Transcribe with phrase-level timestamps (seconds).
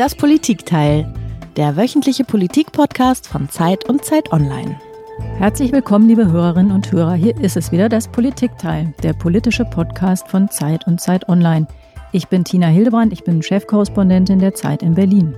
[0.00, 1.12] Das Politikteil,
[1.58, 4.80] der wöchentliche Politik-Podcast von Zeit und Zeit Online.
[5.36, 7.12] Herzlich willkommen, liebe Hörerinnen und Hörer.
[7.12, 11.66] Hier ist es wieder das Politikteil, der politische Podcast von Zeit und Zeit Online.
[12.12, 15.34] Ich bin Tina Hildebrand, ich bin Chefkorrespondentin der Zeit in Berlin.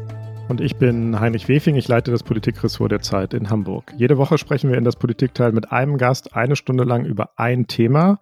[0.49, 3.93] Und ich bin Heinrich Wefing, ich leite das Politikressort der Zeit in Hamburg.
[3.97, 7.67] Jede Woche sprechen wir in das Politikteil mit einem Gast eine Stunde lang über ein
[7.67, 8.21] Thema.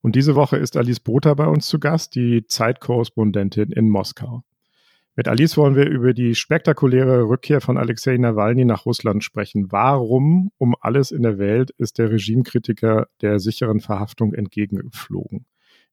[0.00, 4.42] Und diese Woche ist Alice Botha bei uns zu Gast, die Zeitkorrespondentin in Moskau.
[5.18, 9.72] Mit Alice wollen wir über die spektakuläre Rückkehr von Alexei Nawalny nach Russland sprechen.
[9.72, 15.46] Warum um alles in der Welt ist der Regimekritiker der sicheren Verhaftung entgegengeflogen?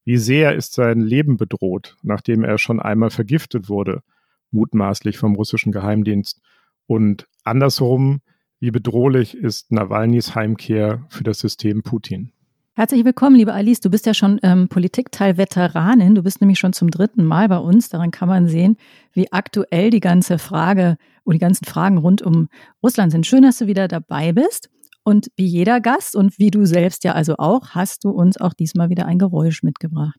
[0.04, 4.02] Wie sehr ist sein Leben bedroht, nachdem er schon einmal vergiftet wurde,
[4.50, 6.42] mutmaßlich vom russischen Geheimdienst?
[6.86, 8.20] Und andersherum,
[8.60, 12.33] wie bedrohlich ist Nawalnys Heimkehr für das System Putin?
[12.76, 13.78] Herzlich willkommen, liebe Alice.
[13.78, 16.16] Du bist ja schon ähm, Politikteil-Veteranin.
[16.16, 17.88] Du bist nämlich schon zum dritten Mal bei uns.
[17.88, 18.78] Daran kann man sehen,
[19.12, 22.48] wie aktuell die ganze Frage oder die ganzen Fragen rund um
[22.82, 23.28] Russland sind.
[23.28, 24.70] Schön, dass du wieder dabei bist.
[25.04, 28.54] Und wie jeder Gast und wie du selbst ja also auch, hast du uns auch
[28.54, 30.18] diesmal wieder ein Geräusch mitgebracht.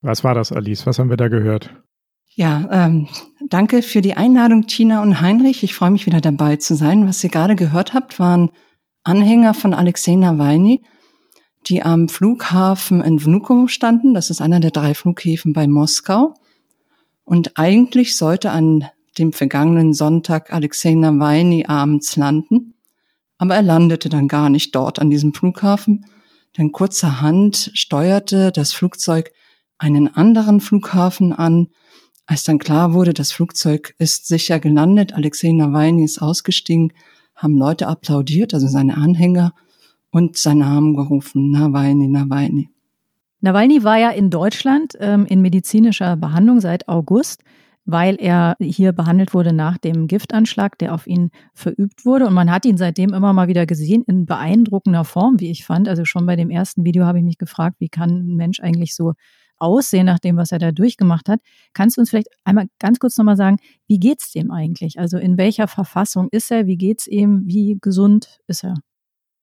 [0.00, 0.86] Was war das, Alice?
[0.86, 1.70] Was haben wir da gehört?
[2.34, 3.08] Ja, ähm,
[3.48, 5.64] danke für die Einladung, Tina und Heinrich.
[5.64, 7.08] Ich freue mich wieder dabei zu sein.
[7.08, 8.50] Was ihr gerade gehört habt, waren
[9.02, 10.84] Anhänger von Alexei Nawalny,
[11.66, 14.14] die am Flughafen in Vnukovo standen.
[14.14, 16.34] Das ist einer der drei Flughäfen bei Moskau.
[17.24, 18.84] Und eigentlich sollte an
[19.18, 22.74] dem vergangenen Sonntag Alexei Nawalny abends landen.
[23.36, 26.06] Aber er landete dann gar nicht dort an diesem Flughafen,
[26.56, 29.32] denn kurzerhand steuerte das Flugzeug
[29.78, 31.68] einen anderen Flughafen an.
[32.26, 36.92] Als dann klar wurde, das Flugzeug ist sicher gelandet, Alexei Nawalny ist ausgestiegen,
[37.34, 39.54] haben Leute applaudiert, also seine Anhänger,
[40.10, 42.70] und seinen Namen gerufen, Nawalny, Nawalny.
[43.40, 47.42] Nawalny war ja in Deutschland ähm, in medizinischer Behandlung seit August,
[47.84, 52.26] weil er hier behandelt wurde nach dem Giftanschlag, der auf ihn verübt wurde.
[52.26, 55.88] Und man hat ihn seitdem immer mal wieder gesehen in beeindruckender Form, wie ich fand.
[55.88, 58.94] Also schon bei dem ersten Video habe ich mich gefragt, wie kann ein Mensch eigentlich
[58.94, 59.14] so
[59.58, 61.40] aussehen nach dem, was er da durchgemacht hat.
[61.72, 64.98] Kannst du uns vielleicht einmal ganz kurz nochmal sagen, wie geht's dem eigentlich?
[64.98, 66.66] Also in welcher Verfassung ist er?
[66.66, 67.42] Wie geht's ihm?
[67.46, 68.74] Wie gesund ist er?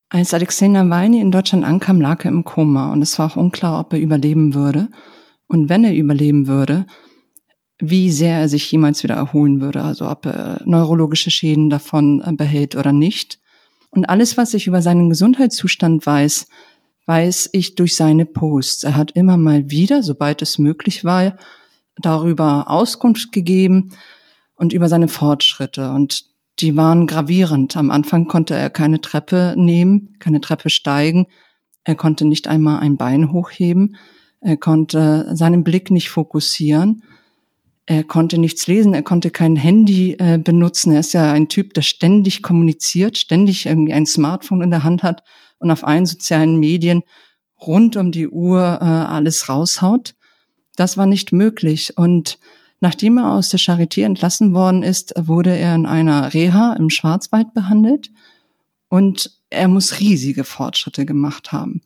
[0.10, 3.80] Als Alexei Nawalny in Deutschland ankam, lag er im Koma und es war auch unklar,
[3.80, 4.90] ob er überleben würde.
[5.48, 6.86] Und wenn er überleben würde,
[7.80, 12.76] wie sehr er sich jemals wieder erholen würde, also ob er neurologische Schäden davon behält
[12.76, 13.40] oder nicht.
[13.90, 16.48] Und alles, was ich über seinen Gesundheitszustand weiß,
[17.06, 18.84] weiß ich durch seine Posts.
[18.84, 21.38] Er hat immer mal wieder, sobald es möglich war,
[21.98, 23.92] darüber Auskunft gegeben
[24.56, 25.92] und über seine Fortschritte.
[25.92, 26.26] Und
[26.60, 27.78] die waren gravierend.
[27.78, 31.28] Am Anfang konnte er keine Treppe nehmen, keine Treppe steigen.
[31.84, 33.98] Er konnte nicht einmal ein Bein hochheben.
[34.42, 37.04] Er konnte seinen Blick nicht fokussieren.
[37.88, 40.92] Er konnte nichts lesen, er konnte kein Handy äh, benutzen.
[40.92, 45.04] Er ist ja ein Typ, der ständig kommuniziert, ständig irgendwie ein Smartphone in der Hand
[45.04, 45.24] hat
[45.60, 47.04] und auf allen sozialen Medien
[47.60, 50.16] rund um die Uhr äh, alles raushaut.
[50.76, 51.98] Das war nicht möglich.
[51.98, 52.38] Und
[52.80, 57.54] nachdem er aus der Charité entlassen worden ist, wurde er in einer Reha im Schwarzwald
[57.54, 58.12] behandelt
[58.90, 61.82] und er muss riesige Fortschritte gemacht haben.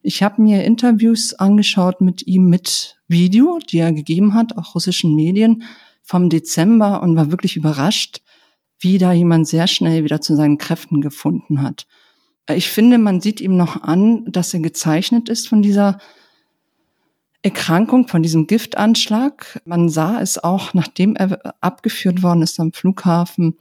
[0.00, 5.14] Ich habe mir Interviews angeschaut mit ihm mit Video, die er gegeben hat, auch russischen
[5.14, 5.62] Medien
[6.02, 8.20] vom Dezember und war wirklich überrascht,
[8.80, 11.86] wie da jemand sehr schnell wieder zu seinen Kräften gefunden hat.
[12.50, 15.98] Ich finde, man sieht ihm noch an, dass er gezeichnet ist von dieser
[17.42, 19.60] Erkrankung, von diesem Giftanschlag.
[19.64, 23.58] Man sah es auch, nachdem er abgeführt worden ist am Flughafen,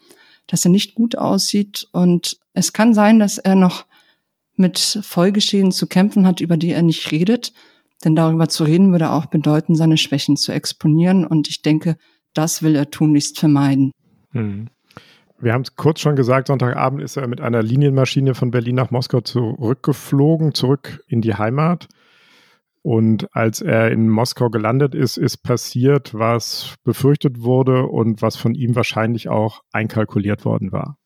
[0.47, 1.87] dass er nicht gut aussieht.
[1.91, 3.85] Und es kann sein, dass er noch
[4.55, 7.53] mit Folgeschäden zu kämpfen hat, über die er nicht redet.
[8.03, 11.25] Denn darüber zu reden würde auch bedeuten, seine Schwächen zu exponieren.
[11.25, 11.97] Und ich denke,
[12.33, 13.91] das will er tunlichst vermeiden.
[14.31, 14.67] Hm.
[15.41, 18.91] Wir haben es kurz schon gesagt, Sonntagabend ist er mit einer Linienmaschine von Berlin nach
[18.91, 21.87] Moskau zurückgeflogen, zurück in die Heimat.
[22.83, 28.53] Und als er in Moskau gelandet ist, ist passiert, was befürchtet wurde und was von
[28.53, 30.97] ihm wahrscheinlich auch einkalkuliert worden war.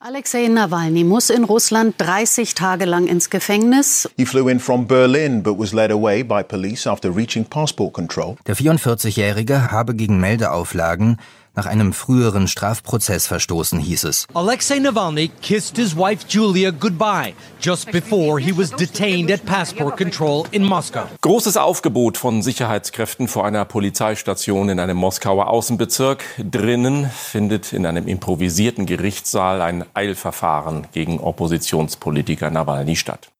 [0.00, 4.10] Alexei Nawalny muss in Russland 30 Tage lang ins Gefängnis.
[4.18, 8.36] He flew in from Berlin but was led away by police after reaching passport control.
[8.46, 11.16] Der 44-Jährige habe gegen Meldeauflagen
[11.54, 14.26] nach einem früheren Strafprozess verstoßen, hieß es.
[14.34, 20.44] Alexei Navalny kissed his wife Julia goodbye just before he was detained at passport control
[20.50, 21.04] in Moscow.
[21.20, 26.24] Großes Aufgebot von Sicherheitskräften vor einer Polizeistation in einem Moskauer Außenbezirk.
[26.38, 33.30] Drinnen findet in einem improvisierten Gerichtssaal ein Eilverfahren gegen Oppositionspolitiker Nawalny statt.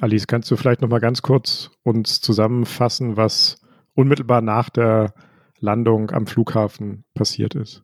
[0.00, 3.60] Alice, kannst du vielleicht noch mal ganz kurz uns zusammenfassen, was
[3.94, 5.12] unmittelbar nach der
[5.60, 7.82] Landung am Flughafen passiert ist?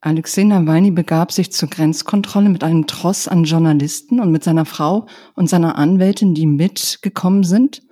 [0.00, 5.06] Alexei Nawalny begab sich zur Grenzkontrolle mit einem Tross an Journalisten und mit seiner Frau
[5.34, 7.82] und seiner Anwältin, die mitgekommen sind.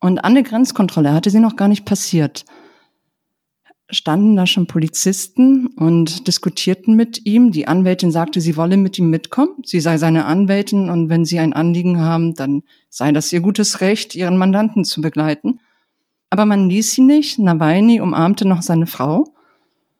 [0.00, 2.44] Und an der Grenzkontrolle hatte sie noch gar nicht passiert
[3.90, 7.52] standen da schon Polizisten und diskutierten mit ihm.
[7.52, 9.62] Die Anwältin sagte, sie wolle mit ihm mitkommen.
[9.64, 13.80] Sie sei seine Anwältin und wenn sie ein Anliegen haben, dann sei das ihr gutes
[13.80, 15.60] Recht, ihren Mandanten zu begleiten.
[16.34, 17.38] Aber man ließ sie nicht.
[17.38, 19.32] Nawalny umarmte noch seine Frau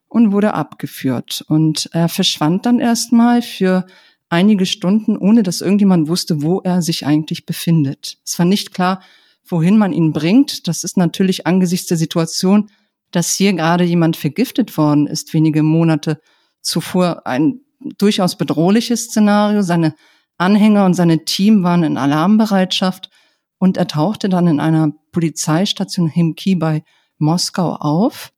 [0.08, 1.44] und wurde abgeführt.
[1.46, 3.86] Und er verschwand dann erstmal für
[4.28, 8.18] einige Stunden, ohne dass irgendjemand wusste, wo er sich eigentlich befindet.
[8.26, 9.00] Es war nicht klar,
[9.46, 10.66] wohin man ihn bringt.
[10.66, 12.68] Das ist natürlich angesichts der Situation
[13.14, 16.20] dass hier gerade jemand vergiftet worden ist, wenige Monate
[16.60, 17.60] zuvor, ein
[17.98, 19.62] durchaus bedrohliches Szenario.
[19.62, 19.94] Seine
[20.36, 23.10] Anhänger und seine Team waren in Alarmbereitschaft
[23.64, 26.84] und er tauchte dann in einer Polizeistation Himki bei
[27.16, 28.30] Moskau auf,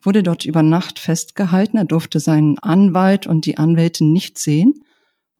[0.00, 1.76] wurde dort über Nacht festgehalten.
[1.76, 4.82] Er durfte seinen Anwalt und die Anwältin nicht sehen.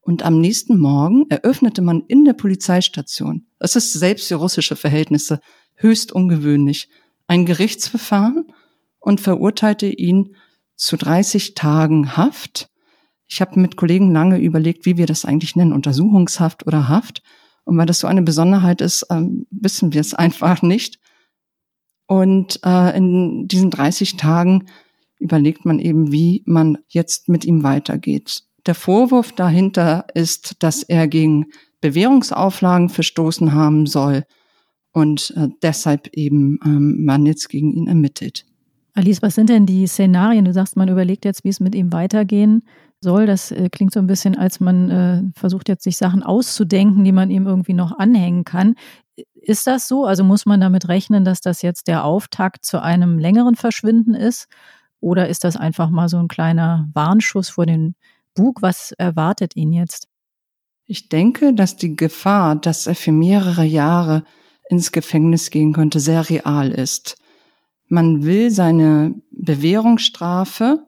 [0.03, 5.41] Und am nächsten Morgen eröffnete man in der Polizeistation, das ist selbst für russische Verhältnisse
[5.75, 6.91] höchst ungewöhnlich,
[7.27, 8.53] ein Gerichtsverfahren
[9.01, 10.37] und verurteilte ihn
[10.77, 12.69] zu 30 Tagen Haft.
[13.27, 17.23] Ich habe mit Kollegen lange überlegt, wie wir das eigentlich nennen, Untersuchungshaft oder Haft.
[17.65, 20.99] Und weil das so eine Besonderheit ist, ähm, wissen wir es einfach nicht.
[22.07, 24.67] Und äh, in diesen 30 Tagen
[25.19, 28.43] überlegt man eben, wie man jetzt mit ihm weitergeht.
[28.67, 31.47] Der Vorwurf dahinter ist, dass er gegen
[31.81, 34.25] Bewährungsauflagen verstoßen haben soll
[34.93, 38.47] und äh, deshalb eben ähm, man jetzt gegen ihn ermittelt.
[38.95, 40.45] Alice, was sind denn die Szenarien?
[40.45, 42.63] Du sagst, man überlegt jetzt, wie es mit ihm weitergehen
[43.05, 43.27] soll.
[43.27, 47.13] Das äh, klingt so ein bisschen, als man äh, versucht jetzt, sich Sachen auszudenken, die
[47.13, 48.75] man ihm irgendwie noch anhängen kann.
[49.35, 50.05] Ist das so?
[50.05, 54.49] Also muss man damit rechnen, dass das jetzt der Auftakt zu einem längeren Verschwinden ist?
[54.99, 57.95] Oder ist das einfach mal so ein kleiner Warnschuss vor den
[58.35, 58.63] Bug?
[58.63, 60.09] Was erwartet ihn jetzt?
[60.87, 64.25] Ich denke, dass die Gefahr, dass er für mehrere Jahre
[64.69, 67.17] ins Gefängnis gehen könnte, sehr real ist.
[67.89, 70.85] Man will seine Bewährungsstrafe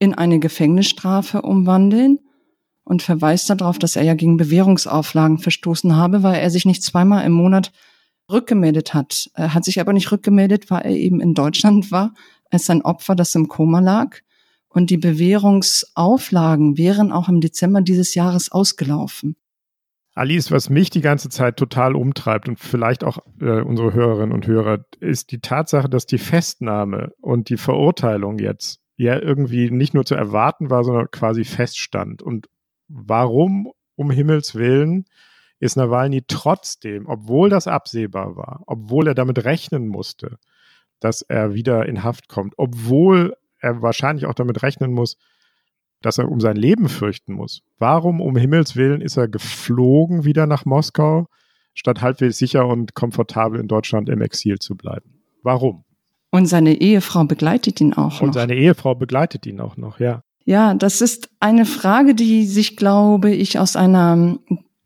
[0.00, 2.18] in eine Gefängnisstrafe umwandeln
[2.82, 7.24] und verweist darauf, dass er ja gegen Bewährungsauflagen verstoßen habe, weil er sich nicht zweimal
[7.24, 7.70] im Monat
[8.32, 9.30] rückgemeldet hat.
[9.34, 12.14] Er hat sich aber nicht rückgemeldet, weil er eben in Deutschland war,
[12.50, 14.16] als sein Opfer, das im Koma lag.
[14.68, 19.36] Und die Bewährungsauflagen wären auch im Dezember dieses Jahres ausgelaufen.
[20.14, 24.46] Alice, was mich die ganze Zeit total umtreibt und vielleicht auch äh, unsere Hörerinnen und
[24.46, 30.04] Hörer, ist die Tatsache, dass die Festnahme und die Verurteilung jetzt ja irgendwie nicht nur
[30.04, 32.22] zu erwarten war, sondern quasi feststand.
[32.22, 32.48] Und
[32.88, 35.06] warum um Himmels Willen
[35.58, 40.38] ist Nawalny trotzdem, obwohl das absehbar war, obwohl er damit rechnen musste,
[41.00, 45.16] dass er wieder in Haft kommt, obwohl er wahrscheinlich auch damit rechnen muss,
[46.02, 47.62] dass er um sein Leben fürchten muss.
[47.78, 51.26] Warum um Himmels Willen ist er geflogen wieder nach Moskau,
[51.74, 55.22] statt halbwegs sicher und komfortabel in Deutschland im Exil zu bleiben?
[55.42, 55.84] Warum?
[56.30, 58.20] Und seine Ehefrau begleitet ihn auch noch.
[58.20, 60.22] Und seine Ehefrau begleitet ihn auch noch, ja.
[60.44, 64.38] Ja, das ist eine Frage, die sich, glaube ich, aus einer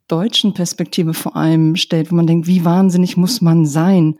[0.09, 4.19] deutschen Perspektive vor allem stellt, wo man denkt, wie wahnsinnig muss man sein?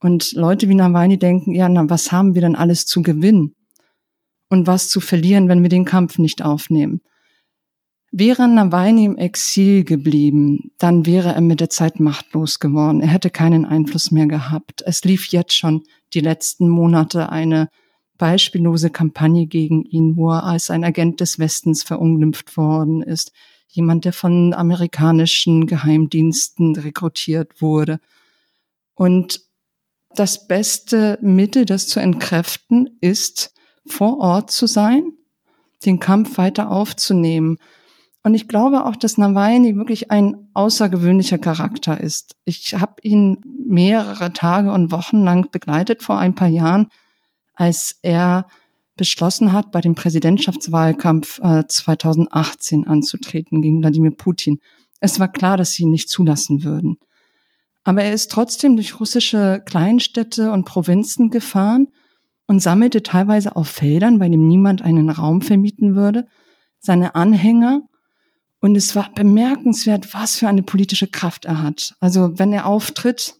[0.00, 3.54] Und Leute wie Nawalny denken, ja, na, was haben wir denn alles zu gewinnen?
[4.50, 7.00] und was zu verlieren, wenn wir den Kampf nicht aufnehmen.
[8.12, 13.00] Wäre Nawalny im Exil geblieben, dann wäre er mit der Zeit machtlos geworden.
[13.00, 14.82] Er hätte keinen Einfluss mehr gehabt.
[14.84, 17.68] Es lief jetzt schon die letzten Monate eine
[18.18, 23.32] beispiellose Kampagne gegen ihn, wo er als ein Agent des Westens verunglimpft worden ist.
[23.68, 27.98] Jemand, der von amerikanischen Geheimdiensten rekrutiert wurde.
[28.94, 29.40] Und
[30.14, 33.54] das beste Mittel, das zu entkräften, ist,
[33.86, 35.12] vor Ort zu sein,
[35.84, 37.58] den Kampf weiter aufzunehmen.
[38.22, 42.36] Und ich glaube auch, dass Nawalny wirklich ein außergewöhnlicher Charakter ist.
[42.44, 46.88] Ich habe ihn mehrere Tage und Wochen lang begleitet vor ein paar Jahren,
[47.54, 48.46] als er
[48.96, 54.58] beschlossen hat, bei dem Präsidentschaftswahlkampf äh, 2018 anzutreten gegen Wladimir Putin.
[55.00, 56.98] Es war klar, dass sie ihn nicht zulassen würden.
[57.82, 61.88] Aber er ist trotzdem durch russische Kleinstädte und Provinzen gefahren
[62.46, 66.26] und sammelte teilweise auf Feldern, bei dem niemand einen Raum vermieten würde,
[66.78, 67.82] seine Anhänger.
[68.60, 71.94] Und es war bemerkenswert, was für eine politische Kraft er hat.
[71.98, 73.34] Also wenn er auftritt,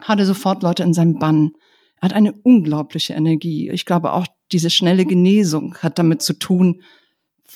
[0.00, 1.52] hat er sofort Leute in seinem Bann.
[2.00, 3.70] Er hat eine unglaubliche Energie.
[3.70, 6.82] Ich glaube auch diese schnelle Genesung hat damit zu tun,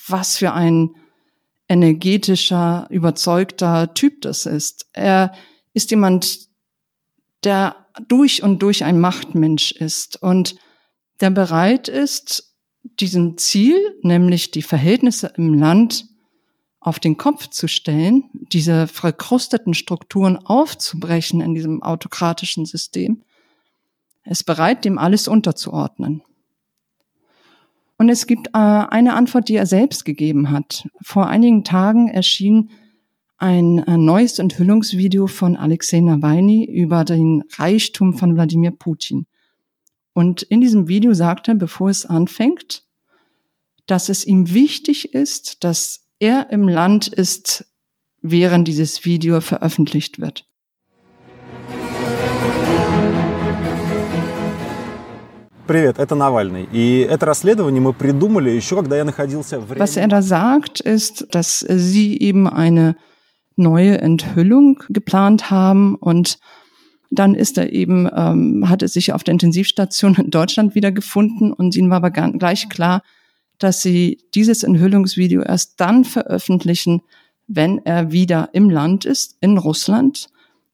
[0.09, 0.91] was für ein
[1.69, 4.89] energetischer, überzeugter Typ das ist.
[4.93, 5.33] Er
[5.73, 6.49] ist jemand,
[7.45, 10.57] der durch und durch ein Machtmensch ist und
[11.21, 16.10] der bereit ist, diesem Ziel, nämlich die Verhältnisse im Land
[16.81, 23.23] auf den Kopf zu stellen, diese verkrusteten Strukturen aufzubrechen in diesem autokratischen System,
[24.25, 26.23] ist bereit, dem alles unterzuordnen.
[27.99, 30.89] Und es gibt äh, eine Antwort, die er selbst gegeben hat.
[31.03, 32.71] Vor einigen Tagen erschien
[33.37, 39.27] ein äh, neues Enthüllungsvideo von Alexei Nawalny über den Reichtum von Wladimir Putin.
[40.15, 42.85] Und in diesem Video sagt er, bevor es anfängt,
[43.87, 47.66] dass es ihm wichtig ist, dass er im Land ist,
[48.22, 50.46] während dieses Video veröffentlicht wird.
[55.68, 56.68] Привет, это Навальный.
[56.72, 59.72] И это расследование мы придумали еще, когда я находился в...
[59.72, 62.96] Was er da sagt, ist, dass sie eben eine
[63.56, 66.38] neue Enthüllung geplant haben und
[67.10, 71.90] dann ist er eben, ähm, hatte sich auf der Intensivstation in Deutschland wiedergefunden und ihnen
[71.90, 73.02] war aber gleich klar,
[73.61, 77.03] dass sie dieses Enthüllungsvideo erst dann veröffentlichen,
[77.47, 80.29] wenn er wieder im Land ist, in Russland,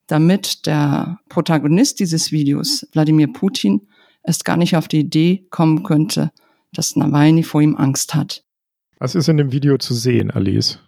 [0.07, 3.89] damit der Protagonist dieses Videos, Wladimir Putin,
[4.23, 6.31] erst gar nicht auf die Idee kommen könnte,
[6.73, 8.45] dass Nawalny vor ihm Angst hat.
[8.99, 10.79] Was ist in dem Video zu sehen, Alice?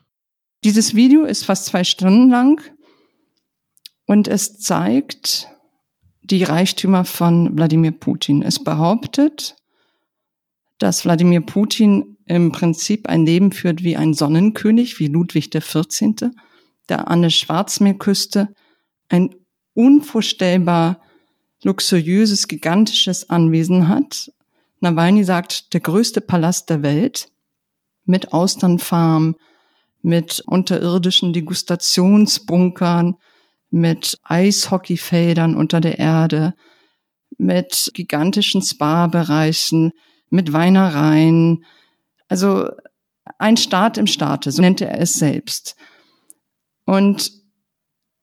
[0.65, 2.61] Dieses Video ist fast zwei Stunden lang
[4.07, 5.49] und es zeigt
[6.23, 8.43] die Reichtümer von Wladimir Putin.
[8.43, 9.57] Es behauptet,
[10.79, 16.31] dass Wladimir Putin im Prinzip ein Leben führt wie ein Sonnenkönig, wie Ludwig XIV.,
[16.89, 18.49] der an der Schwarzmeerküste
[19.09, 19.35] ein
[19.75, 21.01] unvorstellbar
[21.63, 24.31] luxuriöses, gigantisches Anwesen hat.
[24.81, 27.29] Nawalny sagt, der größte Palast der Welt
[28.05, 29.37] mit Austernfarm,
[30.03, 33.17] mit unterirdischen Degustationsbunkern,
[33.71, 36.55] mit Eishockeyfeldern unter der Erde,
[37.37, 39.93] mit gigantischen Spa-Bereichen,
[40.31, 41.65] mit Weinereien.
[42.29, 42.69] Also
[43.39, 45.77] ein Staat im Staate, so nennt er es selbst.
[46.85, 47.33] Und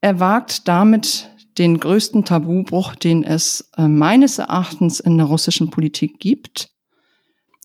[0.01, 6.19] er wagt damit den größten Tabubruch, den es äh, meines Erachtens in der russischen Politik
[6.19, 6.69] gibt.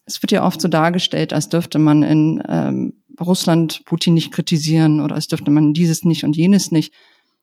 [0.04, 5.00] Es wird ja oft so dargestellt, als dürfte man in ähm, Russland Putin nicht kritisieren
[5.00, 6.92] oder als dürfte man dieses nicht und jenes nicht.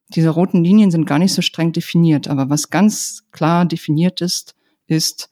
[0.10, 2.27] Diese roten Linien sind gar nicht so streng definiert.
[2.27, 4.56] Aber was ganz klar definiert ist,
[4.88, 5.30] ist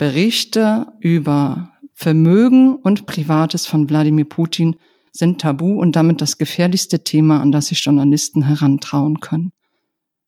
[0.00, 4.76] Berichte über Vermögen und Privates von Wladimir Putin
[5.12, 9.52] sind tabu und damit das gefährlichste Thema, an das sich Journalisten herantrauen können.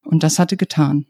[0.05, 1.07] Und das hatte getan.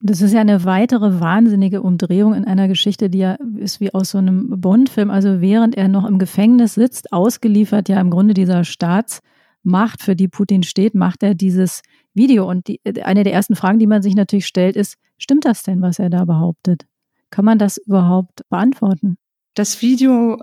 [0.00, 4.12] Das ist ja eine weitere wahnsinnige Umdrehung in einer Geschichte, die ja ist wie aus
[4.12, 5.10] so einem Bond-Film.
[5.10, 10.28] Also während er noch im Gefängnis sitzt, ausgeliefert ja im Grunde dieser Staatsmacht, für die
[10.28, 11.82] Putin steht, macht er dieses
[12.14, 12.48] Video.
[12.48, 15.82] Und die, eine der ersten Fragen, die man sich natürlich stellt, ist, stimmt das denn,
[15.82, 16.86] was er da behauptet?
[17.32, 19.16] Kann man das überhaupt beantworten?
[19.54, 20.36] Das Video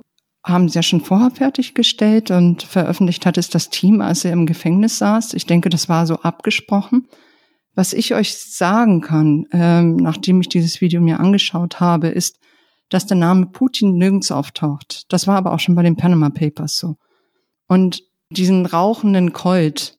[0.43, 4.47] haben sie ja schon vorher fertiggestellt und veröffentlicht hat es das Team, als er im
[4.47, 5.35] Gefängnis saß.
[5.35, 7.07] Ich denke, das war so abgesprochen.
[7.75, 12.39] Was ich euch sagen kann, ähm, nachdem ich dieses Video mir angeschaut habe, ist,
[12.89, 15.05] dass der Name Putin nirgends auftaucht.
[15.13, 16.95] Das war aber auch schon bei den Panama Papers so.
[17.67, 19.98] Und diesen rauchenden Colt,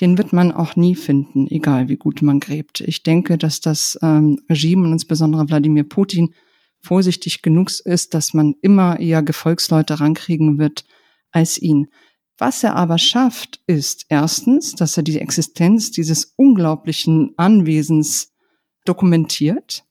[0.00, 2.80] den wird man auch nie finden, egal wie gut man gräbt.
[2.80, 6.34] Ich denke, dass das ähm, Regime und insbesondere Wladimir Putin
[6.80, 10.84] vorsichtig genug ist, dass man immer eher Gefolgsleute rankriegen wird
[11.30, 11.88] als ihn.
[12.36, 18.32] Was er aber schafft, ist erstens, dass er die Existenz dieses unglaublichen Anwesens
[18.84, 19.84] dokumentiert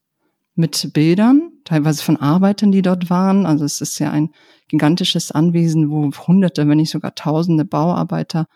[0.56, 3.46] mit Bildern, teilweise von Arbeitern, die dort waren.
[3.46, 4.30] Also es ist ja ein
[4.68, 8.48] gigantisches Anwesen, wo Hunderte, wenn nicht sogar Tausende Bauarbeiter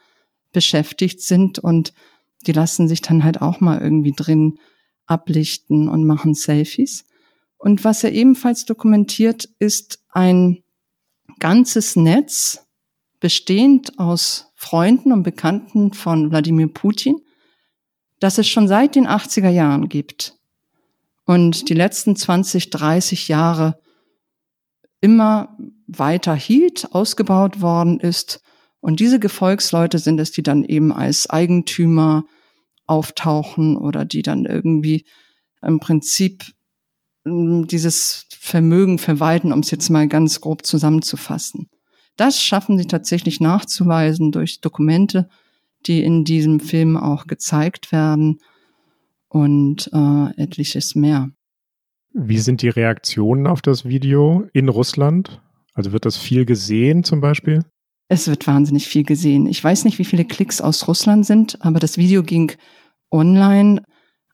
[0.51, 1.93] beschäftigt sind und
[2.45, 4.59] die lassen sich dann halt auch mal irgendwie drin
[5.05, 7.05] ablichten und machen Selfies.
[7.57, 10.63] Und was er ebenfalls dokumentiert, ist ein
[11.39, 12.65] ganzes Netz,
[13.19, 17.19] bestehend aus Freunden und Bekannten von Wladimir Putin,
[18.19, 20.37] das es schon seit den 80er Jahren gibt
[21.27, 23.79] und die letzten 20, 30 Jahre
[25.01, 28.41] immer weiter hielt, ausgebaut worden ist.
[28.87, 32.23] Und diese Gefolgsleute sind es, die dann eben als Eigentümer
[32.85, 35.03] auftauchen oder die dann irgendwie
[35.61, 36.45] im Prinzip
[37.25, 41.67] ähm, dieses Vermögen verwalten, um es jetzt mal ganz grob zusammenzufassen.
[42.15, 45.27] Das schaffen sie tatsächlich nachzuweisen durch Dokumente,
[45.85, 48.39] die in diesem Film auch gezeigt werden
[49.27, 51.29] und äh, etliches mehr.
[52.13, 55.41] Wie sind die Reaktionen auf das Video in Russland?
[55.73, 57.65] Also wird das viel gesehen zum Beispiel?
[58.09, 59.47] Es wird wahnsinnig viel gesehen.
[59.47, 62.53] Ich weiß nicht, wie viele Klicks aus Russland sind, aber das Video ging
[63.11, 63.83] online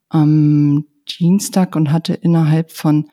[0.08, 0.86] am
[1.18, 3.10] Dienstag und hatte innerhalb von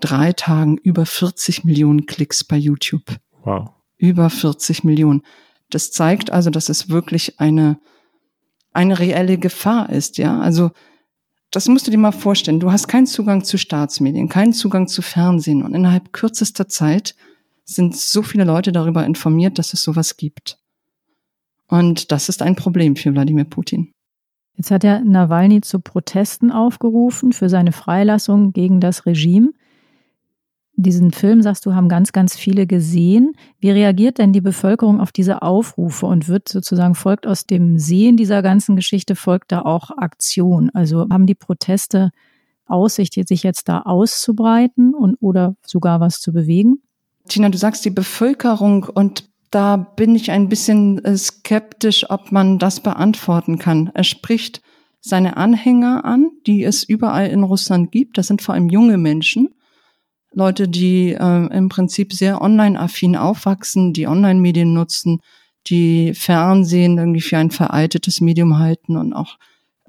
[0.00, 3.16] drei Tagen über 40 Millionen Klicks bei YouTube.
[3.42, 3.70] Wow.
[3.96, 5.22] Über 40 Millionen.
[5.70, 7.78] Das zeigt also, dass es wirklich eine,
[8.72, 10.40] eine reelle Gefahr ist, ja.
[10.40, 10.70] Also,
[11.50, 12.58] das musst du dir mal vorstellen.
[12.58, 17.14] Du hast keinen Zugang zu Staatsmedien, keinen Zugang zu Fernsehen und innerhalb kürzester Zeit
[17.64, 20.58] sind so viele Leute darüber informiert, dass es sowas gibt.
[21.66, 23.90] Und das ist ein Problem für Wladimir Putin.
[24.56, 29.52] Jetzt hat er Nawalny zu Protesten aufgerufen für seine Freilassung gegen das Regime.
[30.76, 33.32] Diesen Film, sagst du, haben ganz, ganz viele gesehen.
[33.60, 38.16] Wie reagiert denn die Bevölkerung auf diese Aufrufe und wird sozusagen folgt aus dem Sehen
[38.16, 40.70] dieser ganzen Geschichte, folgt da auch Aktion?
[40.70, 42.10] Also haben die Proteste
[42.66, 46.82] Aussicht, sich jetzt da auszubreiten und oder sogar was zu bewegen?
[47.28, 52.58] Tina, du sagst die Bevölkerung und da bin ich ein bisschen äh, skeptisch, ob man
[52.58, 53.90] das beantworten kann.
[53.94, 54.62] Er spricht
[55.00, 58.18] seine Anhänger an, die es überall in Russland gibt.
[58.18, 59.50] Das sind vor allem junge Menschen.
[60.32, 65.20] Leute, die äh, im Prinzip sehr online-affin aufwachsen, die Online-Medien nutzen,
[65.68, 69.38] die Fernsehen irgendwie für ein veraltetes Medium halten und auch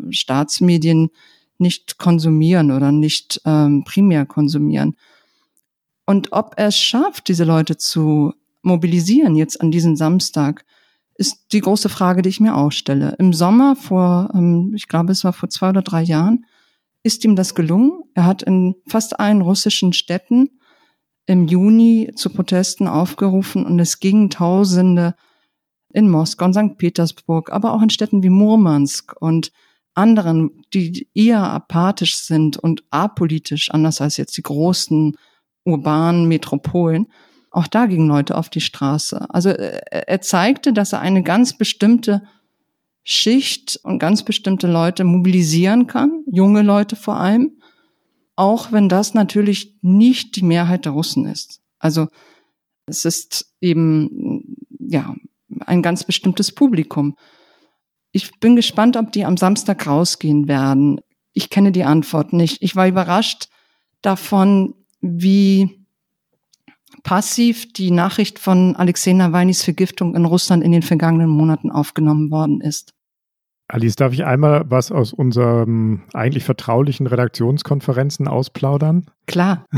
[0.09, 1.09] Staatsmedien
[1.57, 4.95] nicht konsumieren oder nicht ähm, primär konsumieren.
[6.05, 10.65] Und ob er es schafft, diese Leute zu mobilisieren jetzt an diesem Samstag,
[11.15, 13.15] ist die große Frage, die ich mir auch stelle.
[13.19, 16.45] Im Sommer vor, ähm, ich glaube, es war vor zwei oder drei Jahren,
[17.03, 18.03] ist ihm das gelungen.
[18.13, 20.49] Er hat in fast allen russischen Städten
[21.25, 25.15] im Juni zu Protesten aufgerufen und es gingen Tausende
[25.93, 26.77] in Moskau und St.
[26.77, 29.51] Petersburg, aber auch in Städten wie Murmansk und
[29.93, 35.15] anderen, die eher apathisch sind und apolitisch, anders als jetzt die großen
[35.65, 37.07] urbanen Metropolen.
[37.51, 39.29] Auch da gingen Leute auf die Straße.
[39.29, 42.21] Also äh, er zeigte, dass er eine ganz bestimmte
[43.03, 47.59] Schicht und ganz bestimmte Leute mobilisieren kann, junge Leute vor allem,
[48.35, 51.61] auch wenn das natürlich nicht die Mehrheit der Russen ist.
[51.77, 52.07] Also
[52.87, 55.15] es ist eben ja
[55.65, 57.15] ein ganz bestimmtes Publikum.
[58.11, 60.99] Ich bin gespannt, ob die am Samstag rausgehen werden.
[61.33, 62.61] Ich kenne die Antwort nicht.
[62.61, 63.49] Ich war überrascht
[64.01, 64.73] davon,
[65.05, 65.85] wie
[67.03, 72.61] passiv die Nachricht von Alexei Nawalnys Vergiftung in Russland in den vergangenen Monaten aufgenommen worden
[72.61, 72.93] ist.
[73.67, 79.05] Alice, darf ich einmal was aus unseren eigentlich vertraulichen Redaktionskonferenzen ausplaudern?
[79.27, 79.65] Klar.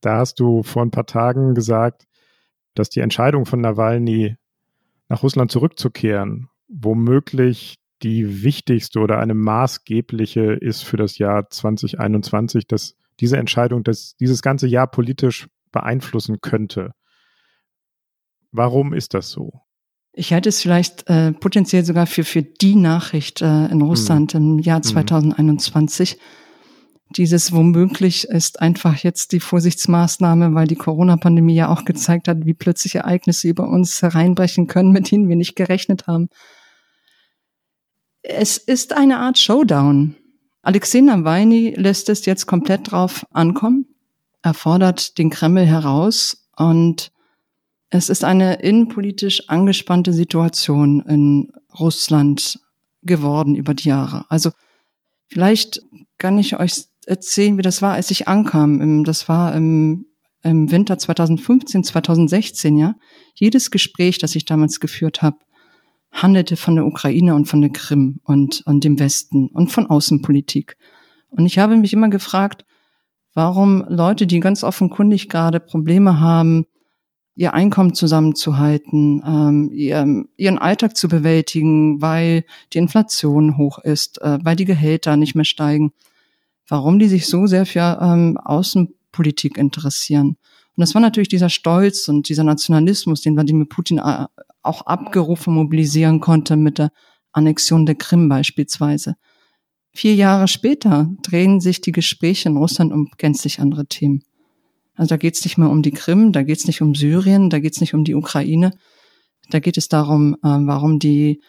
[0.00, 2.04] Da hast du vor ein paar Tagen gesagt,
[2.74, 4.36] dass die Entscheidung von Nawalny
[5.08, 12.94] nach Russland zurückzukehren womöglich die wichtigste oder eine maßgebliche ist für das Jahr 2021, dass
[13.20, 16.92] diese Entscheidung das, dieses ganze Jahr politisch beeinflussen könnte.
[18.50, 19.62] Warum ist das so?
[20.12, 24.42] Ich halte es vielleicht äh, potenziell sogar für, für die Nachricht äh, in Russland hm.
[24.42, 26.12] im Jahr 2021.
[26.12, 26.18] Hm.
[27.16, 32.52] Dieses womöglich ist einfach jetzt die Vorsichtsmaßnahme, weil die Corona-Pandemie ja auch gezeigt hat, wie
[32.52, 36.28] plötzlich Ereignisse über uns hereinbrechen können, mit denen wir nicht gerechnet haben.
[38.22, 40.16] Es ist eine Art Showdown.
[40.68, 43.86] Alexei Nawalny lässt es jetzt komplett drauf ankommen.
[44.42, 47.10] Er fordert den Kreml heraus und
[47.88, 51.50] es ist eine innenpolitisch angespannte Situation in
[51.80, 52.60] Russland
[53.02, 54.26] geworden über die Jahre.
[54.28, 54.50] Also
[55.28, 55.80] vielleicht
[56.18, 59.04] kann ich euch erzählen, wie das war, als ich ankam.
[59.04, 60.04] Das war im,
[60.42, 62.94] im Winter 2015, 2016, ja.
[63.32, 65.38] Jedes Gespräch, das ich damals geführt habe,
[66.12, 70.76] handelte von der Ukraine und von der Krim und, und dem Westen und von Außenpolitik.
[71.30, 72.64] Und ich habe mich immer gefragt,
[73.34, 76.66] warum Leute, die ganz offenkundig gerade Probleme haben,
[77.38, 84.38] ihr Einkommen zusammenzuhalten, ähm, ihr, ihren Alltag zu bewältigen, weil die Inflation hoch ist, äh,
[84.42, 85.92] weil die Gehälter nicht mehr steigen,
[86.66, 90.30] warum die sich so sehr für ähm, Außenpolitik interessieren.
[90.30, 94.26] Und das war natürlich dieser Stolz und dieser Nationalismus, den Wladimir Putin äh,
[94.62, 96.90] auch abgerufen mobilisieren konnte mit der
[97.32, 99.14] Annexion der Krim beispielsweise.
[99.92, 104.22] Vier Jahre später drehen sich die Gespräche in Russland um gänzlich andere Themen.
[104.94, 107.50] Also da geht es nicht mehr um die Krim, da geht es nicht um Syrien,
[107.50, 108.72] da geht es nicht um die Ukraine.
[109.50, 111.40] Da geht es darum, äh, warum die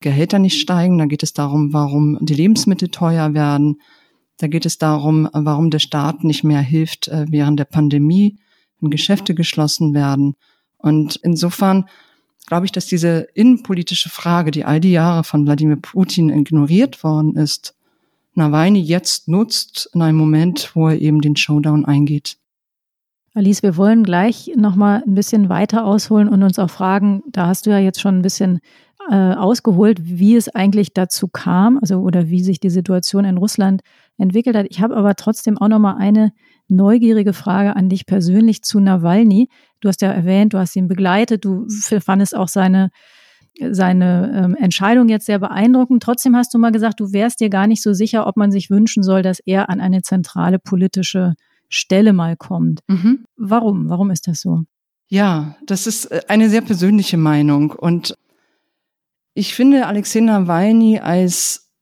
[0.00, 3.80] Gehälter nicht steigen, da geht es darum, warum die Lebensmittel teuer werden.
[4.38, 8.38] Da geht es darum, warum der Staat nicht mehr hilft äh, während der Pandemie,
[8.80, 10.34] wenn Geschäfte geschlossen werden.
[10.78, 11.86] Und insofern
[12.46, 17.36] glaube ich, dass diese innenpolitische Frage, die all die Jahre von Wladimir Putin ignoriert worden
[17.36, 17.74] ist,
[18.34, 22.36] Nawalny jetzt nutzt in einem Moment, wo er eben den Showdown eingeht.
[23.34, 27.46] Alice, wir wollen gleich noch mal ein bisschen weiter ausholen und uns auch fragen, da
[27.46, 28.60] hast du ja jetzt schon ein bisschen
[29.08, 33.82] äh, ausgeholt, wie es eigentlich dazu kam, also oder wie sich die Situation in Russland
[34.18, 34.66] entwickelt hat.
[34.68, 36.32] Ich habe aber trotzdem auch noch mal eine
[36.68, 39.48] neugierige Frage an dich persönlich zu Nawalny.
[39.80, 41.66] Du hast ja erwähnt, du hast ihn begleitet, du
[42.00, 42.90] fandest auch seine
[43.70, 46.02] seine ähm, Entscheidung jetzt sehr beeindruckend.
[46.02, 48.70] Trotzdem hast du mal gesagt, du wärst dir gar nicht so sicher, ob man sich
[48.70, 51.34] wünschen soll, dass er an eine zentrale politische
[51.68, 52.80] Stelle mal kommt.
[52.88, 53.24] Mhm.
[53.36, 53.88] Warum?
[53.88, 54.62] Warum ist das so?
[55.08, 57.72] Ja, das ist äh, eine sehr persönliche Meinung.
[57.72, 58.16] Und
[59.34, 61.72] ich finde Alexei Nawalny als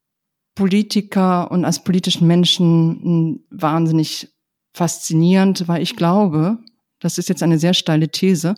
[0.55, 4.29] Politiker und als politischen Menschen hm, wahnsinnig
[4.75, 6.59] faszinierend, weil ich glaube,
[7.01, 8.55] das ist jetzt eine sehr steile These,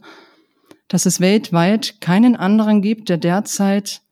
[0.89, 4.03] dass es weltweit keinen anderen gibt, der derzeit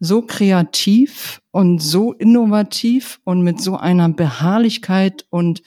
[0.00, 5.62] so kreativ und so innovativ und mit so einer Beharrlichkeit und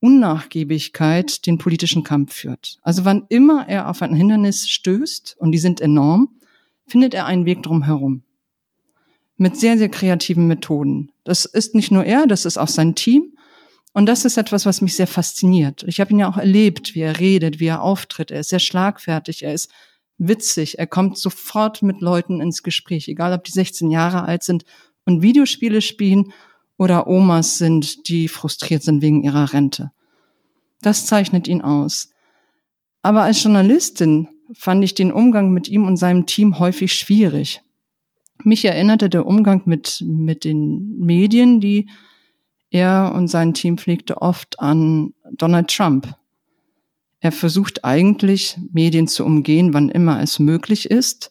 [0.00, 2.78] Unnachgiebigkeit den politischen Kampf führt.
[2.82, 6.28] Also wann immer er auf ein Hindernis stößt, und die sind enorm,
[6.86, 8.22] findet er einen Weg drum herum.
[9.36, 11.10] Mit sehr, sehr kreativen Methoden.
[11.24, 13.32] Das ist nicht nur er, das ist auch sein Team.
[13.94, 15.84] Und das ist etwas, was mich sehr fasziniert.
[15.86, 18.32] Ich habe ihn ja auch erlebt, wie er redet, wie er auftritt.
[18.32, 19.70] Er ist sehr schlagfertig, er ist
[20.18, 20.80] witzig.
[20.80, 24.64] Er kommt sofort mit Leuten ins Gespräch, egal ob die 16 Jahre alt sind
[25.04, 26.32] und Videospiele spielen
[26.76, 29.92] oder Omas sind, die frustriert sind wegen ihrer Rente.
[30.82, 32.10] Das zeichnet ihn aus.
[33.00, 37.62] Aber als Journalistin fand ich den Umgang mit ihm und seinem Team häufig schwierig.
[38.42, 41.88] Mich erinnerte der Umgang mit, mit den Medien, die
[42.74, 46.12] er und sein Team pflegte, oft an Donald Trump.
[47.20, 51.30] Er versucht eigentlich, Medien zu umgehen, wann immer es möglich ist.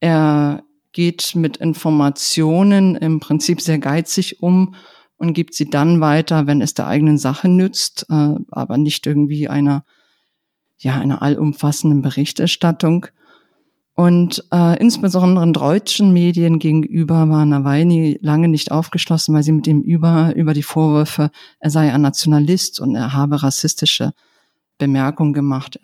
[0.00, 4.74] Er geht mit Informationen im Prinzip sehr geizig um
[5.18, 9.48] und gibt sie dann weiter, wenn es der eigenen Sache nützt, äh, aber nicht irgendwie
[9.48, 9.84] einer,
[10.78, 13.06] ja, einer allumfassenden Berichterstattung.
[13.98, 19.66] Und äh, insbesondere in deutschen Medien gegenüber war Nawalny lange nicht aufgeschlossen, weil sie mit
[19.66, 24.12] ihm über, über die Vorwürfe, er sei ein Nationalist und er habe rassistische
[24.78, 25.80] Bemerkung gemacht.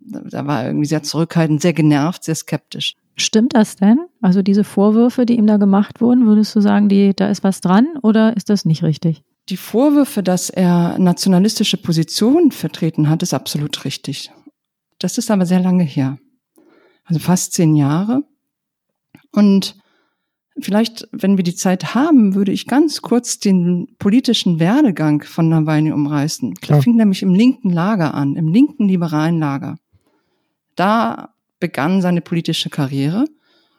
[0.00, 2.96] Da war er irgendwie sehr zurückhaltend, sehr genervt, sehr skeptisch.
[3.14, 4.00] Stimmt das denn?
[4.20, 7.60] Also diese Vorwürfe, die ihm da gemacht wurden, würdest du sagen, die, da ist was
[7.60, 9.22] dran oder ist das nicht richtig?
[9.50, 14.32] Die Vorwürfe, dass er nationalistische Positionen vertreten hat, ist absolut richtig.
[14.98, 16.18] Das ist aber sehr lange her.
[17.04, 18.24] Also fast zehn Jahre.
[19.32, 19.76] Und
[20.60, 25.92] Vielleicht, wenn wir die Zeit haben, würde ich ganz kurz den politischen Werdegang von Nawalny
[25.92, 26.54] umreißen.
[26.54, 26.78] Klar.
[26.78, 29.76] Er fing nämlich im linken Lager an, im linken liberalen Lager.
[30.76, 33.24] Da begann seine politische Karriere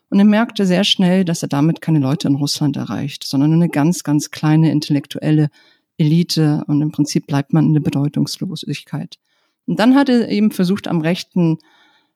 [0.09, 3.61] und er merkte sehr schnell, dass er damit keine Leute in Russland erreicht, sondern nur
[3.61, 5.49] eine ganz, ganz kleine intellektuelle
[5.97, 9.19] Elite und im Prinzip bleibt man in der Bedeutungslosigkeit.
[9.67, 11.59] Und dann hat er eben versucht, am rechten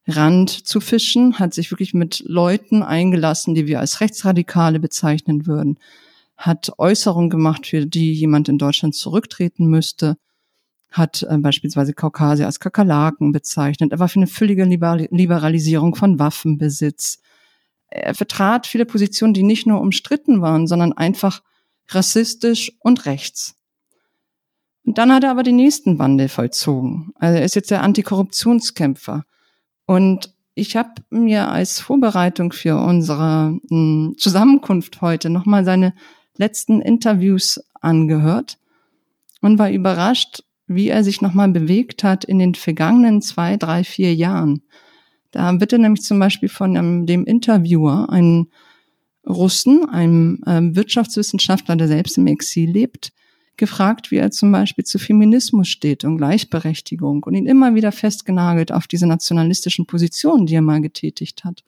[0.07, 5.77] Rand zu fischen, hat sich wirklich mit Leuten eingelassen, die wir als Rechtsradikale bezeichnen würden,
[6.37, 10.17] hat Äußerungen gemacht, für die jemand in Deutschland zurücktreten müsste,
[10.91, 13.91] hat äh, beispielsweise Kaukasier als Kakerlaken bezeichnet.
[13.91, 17.19] Er war für eine völlige Liberalisierung von Waffenbesitz.
[17.89, 21.41] Er vertrat viele Positionen, die nicht nur umstritten waren, sondern einfach
[21.89, 23.55] rassistisch und rechts.
[24.85, 27.11] Und dann hat er aber den nächsten Wandel vollzogen.
[27.15, 29.25] Also er ist jetzt der Antikorruptionskämpfer.
[29.87, 35.93] Und ich habe mir als Vorbereitung für unsere hm, Zusammenkunft heute nochmal seine
[36.35, 38.59] letzten Interviews angehört
[39.41, 44.13] und war überrascht, wie er sich nochmal bewegt hat in den vergangenen zwei, drei, vier
[44.13, 44.61] Jahren.
[45.31, 48.47] Da wird er nämlich zum Beispiel von einem, dem Interviewer, einem
[49.25, 53.13] Russen, einem äh, Wirtschaftswissenschaftler, der selbst im Exil lebt,
[53.57, 58.71] gefragt, wie er zum Beispiel zu Feminismus steht und Gleichberechtigung und ihn immer wieder festgenagelt
[58.71, 61.63] auf diese nationalistischen Positionen, die er mal getätigt hat.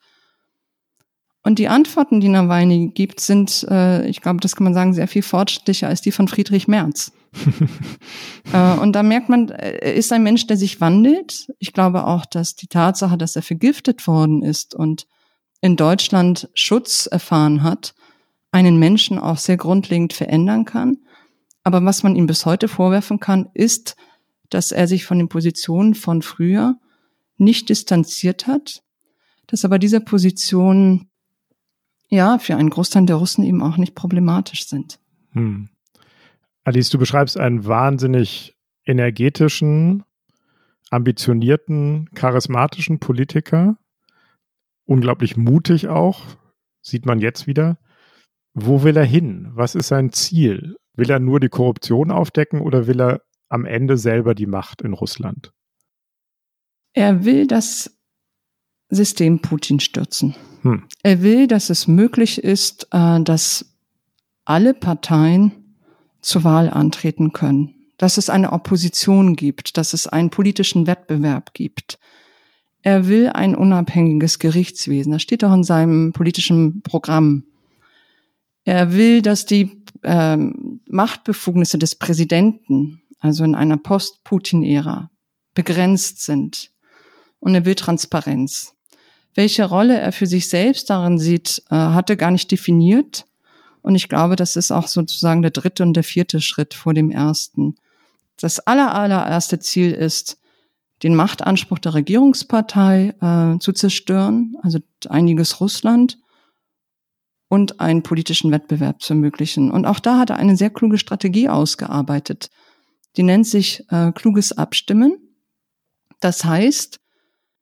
[1.42, 5.08] Und die Antworten, die Nawalny gibt, sind, äh, ich glaube, das kann man sagen, sehr
[5.08, 7.12] viel fortschrittlicher als die von Friedrich Merz.
[8.52, 11.50] äh, und da merkt man, er ist ein Mensch, der sich wandelt.
[11.58, 15.06] Ich glaube auch, dass die Tatsache, dass er vergiftet worden ist und
[15.62, 17.94] in Deutschland Schutz erfahren hat,
[18.52, 20.98] einen Menschen auch sehr grundlegend verändern kann.
[21.62, 23.96] Aber was man ihm bis heute vorwerfen kann, ist,
[24.48, 26.78] dass er sich von den Positionen von früher
[27.36, 28.82] nicht distanziert hat,
[29.46, 31.10] dass aber diese Positionen
[32.08, 34.98] ja für einen Großteil der Russen eben auch nicht problematisch sind.
[35.32, 35.70] Hm.
[36.64, 40.04] Alice, du beschreibst einen wahnsinnig energetischen,
[40.90, 43.78] ambitionierten, charismatischen Politiker.
[44.84, 46.22] Unglaublich mutig auch,
[46.82, 47.78] sieht man jetzt wieder.
[48.52, 49.50] Wo will er hin?
[49.54, 50.76] Was ist sein Ziel?
[50.94, 54.92] Will er nur die Korruption aufdecken oder will er am Ende selber die Macht in
[54.92, 55.52] Russland?
[56.92, 57.96] Er will das
[58.90, 60.34] System Putin stürzen.
[60.62, 60.84] Hm.
[61.02, 63.76] Er will, dass es möglich ist, äh, dass
[64.44, 65.52] alle Parteien
[66.20, 71.98] zur Wahl antreten können, dass es eine Opposition gibt, dass es einen politischen Wettbewerb gibt.
[72.82, 75.12] Er will ein unabhängiges Gerichtswesen.
[75.12, 77.44] Das steht auch in seinem politischen Programm.
[78.64, 80.54] Er will, dass die ähm,
[80.90, 85.10] Machtbefugnisse des Präsidenten, also in einer Post-Putin-Ära,
[85.54, 86.70] begrenzt sind.
[87.38, 88.74] Und er will Transparenz.
[89.34, 93.26] Welche Rolle er für sich selbst darin sieht, äh, hat er gar nicht definiert.
[93.82, 97.10] Und ich glaube, das ist auch sozusagen der dritte und der vierte Schritt vor dem
[97.10, 97.76] ersten.
[98.38, 100.38] Das aller, allererste Ziel ist,
[101.02, 106.18] den Machtanspruch der Regierungspartei äh, zu zerstören, also einiges Russland
[107.50, 109.72] und einen politischen Wettbewerb zu ermöglichen.
[109.72, 112.48] Und auch da hat er eine sehr kluge Strategie ausgearbeitet.
[113.16, 115.18] Die nennt sich äh, kluges Abstimmen.
[116.20, 117.00] Das heißt,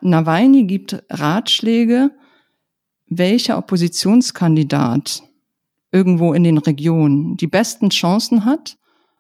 [0.02, 2.10] Nawalny gibt Ratschläge,
[3.06, 5.22] welcher Oppositionskandidat
[5.90, 8.76] irgendwo in den Regionen die besten Chancen hat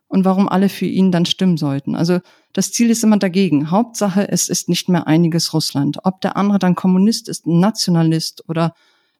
[0.06, 1.94] und warum alle für ihn dann stimmen sollten.
[1.94, 2.20] Also
[2.52, 3.70] das Ziel ist immer dagegen.
[3.70, 6.00] Hauptsache, es ist nicht mehr einiges Russland.
[6.04, 8.74] Ob der andere dann Kommunist ist, Nationalist oder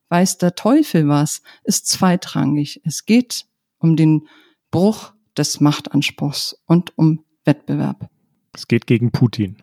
[0.08, 2.80] weiß der Teufel was, ist zweitrangig.
[2.84, 3.46] Es geht
[3.78, 4.28] um den
[4.70, 8.08] Bruch des Machtanspruchs und um Wettbewerb.
[8.54, 9.56] Es geht gegen Putin.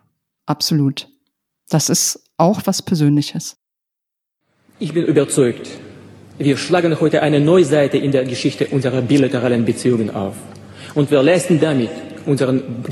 [0.46, 1.08] Absolut.
[1.68, 3.56] Das ist auch was Persönliches.
[4.78, 5.70] Ich bin überzeugt,
[6.38, 10.36] wir schlagen heute eine neue Seite in der Geschichte unserer bilateralen Beziehungen auf.
[10.94, 11.90] Und wir leisten damit
[12.26, 12.84] unseren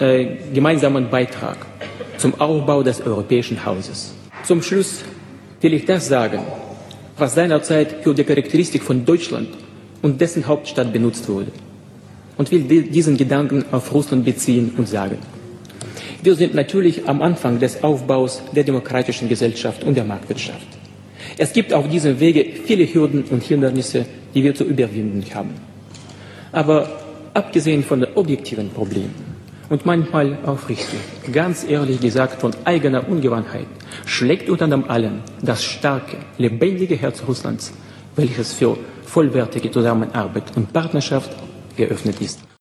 [0.00, 1.66] äh, gemeinsamen Beitrag
[2.18, 4.14] zum Aufbau des europäischen Hauses.
[4.44, 5.02] Zum Schluss
[5.60, 6.40] will ich das sagen,
[7.18, 9.48] was seinerzeit für die Charakteristik von Deutschland
[10.02, 11.52] und dessen Hauptstadt benutzt wurde.
[12.36, 15.18] Und will diesen Gedanken auf Russland beziehen und sagen.
[16.22, 20.66] Wir sind natürlich am Anfang des Aufbaus der demokratischen Gesellschaft und der Marktwirtschaft.
[21.36, 25.50] Es gibt auf diesem Wege viele Hürden und Hindernisse, die wir zu überwinden haben.
[26.52, 27.00] Aber
[27.34, 29.14] abgesehen von den objektiven Problemen
[29.72, 31.00] und manchmal aufrichtig,
[31.32, 33.66] ganz ehrlich gesagt von eigener Ungewandtheit,
[34.04, 37.72] schlägt unter allem das starke, lebendige Herz Russlands,
[38.14, 41.30] welches für vollwertige Zusammenarbeit und Partnerschaft
[41.74, 42.51] geöffnet ist.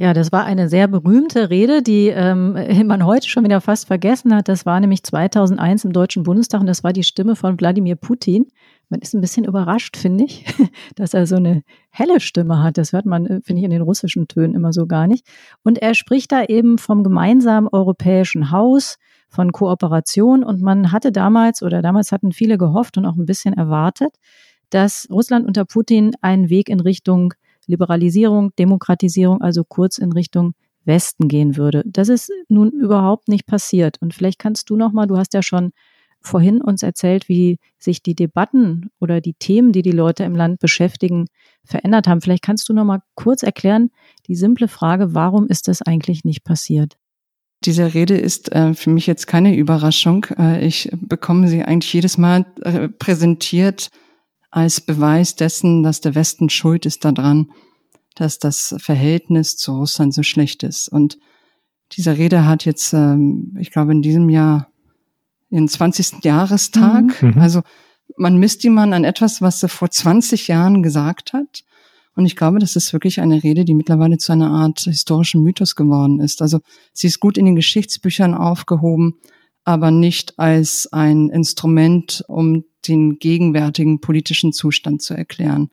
[0.00, 2.54] Ja, das war eine sehr berühmte Rede, die ähm,
[2.86, 4.48] man heute schon wieder fast vergessen hat.
[4.48, 8.46] Das war nämlich 2001 im Deutschen Bundestag und das war die Stimme von Wladimir Putin.
[8.88, 10.46] Man ist ein bisschen überrascht, finde ich,
[10.96, 12.78] dass er so eine helle Stimme hat.
[12.78, 15.26] Das hört man, äh, finde ich, in den russischen Tönen immer so gar nicht.
[15.64, 18.96] Und er spricht da eben vom gemeinsamen europäischen Haus,
[19.28, 20.44] von Kooperation.
[20.44, 24.14] Und man hatte damals oder damals hatten viele gehofft und auch ein bisschen erwartet,
[24.70, 27.34] dass Russland unter Putin einen Weg in Richtung
[27.66, 31.82] Liberalisierung, Demokratisierung, also kurz in Richtung Westen gehen würde.
[31.86, 33.98] Das ist nun überhaupt nicht passiert.
[34.00, 35.72] Und vielleicht kannst du noch mal, du hast ja schon
[36.20, 40.60] vorhin uns erzählt, wie sich die Debatten oder die Themen, die die Leute im Land
[40.60, 41.26] beschäftigen,
[41.64, 42.20] verändert haben.
[42.20, 43.90] Vielleicht kannst du noch mal kurz erklären,
[44.26, 46.96] die simple Frage, warum ist das eigentlich nicht passiert?
[47.64, 50.26] Diese Rede ist äh, für mich jetzt keine Überraschung.
[50.38, 53.90] Äh, ich bekomme sie eigentlich jedes Mal äh, präsentiert
[54.50, 57.50] als Beweis dessen, dass der Westen schuld ist daran,
[58.14, 60.88] dass das Verhältnis zu Russland so schlecht ist.
[60.88, 61.18] Und
[61.92, 64.68] diese Rede hat jetzt, ähm, ich glaube, in diesem Jahr
[65.50, 66.24] ihren 20.
[66.24, 67.22] Jahrestag.
[67.22, 67.30] Mhm.
[67.30, 67.40] mhm.
[67.40, 67.62] Also
[68.16, 71.64] man misst die Mann an etwas, was sie vor 20 Jahren gesagt hat.
[72.16, 75.76] Und ich glaube, das ist wirklich eine Rede, die mittlerweile zu einer Art historischen Mythos
[75.76, 76.42] geworden ist.
[76.42, 76.60] Also
[76.92, 79.14] sie ist gut in den Geschichtsbüchern aufgehoben,
[79.64, 85.70] aber nicht als ein Instrument, um den gegenwärtigen politischen Zustand zu erklären.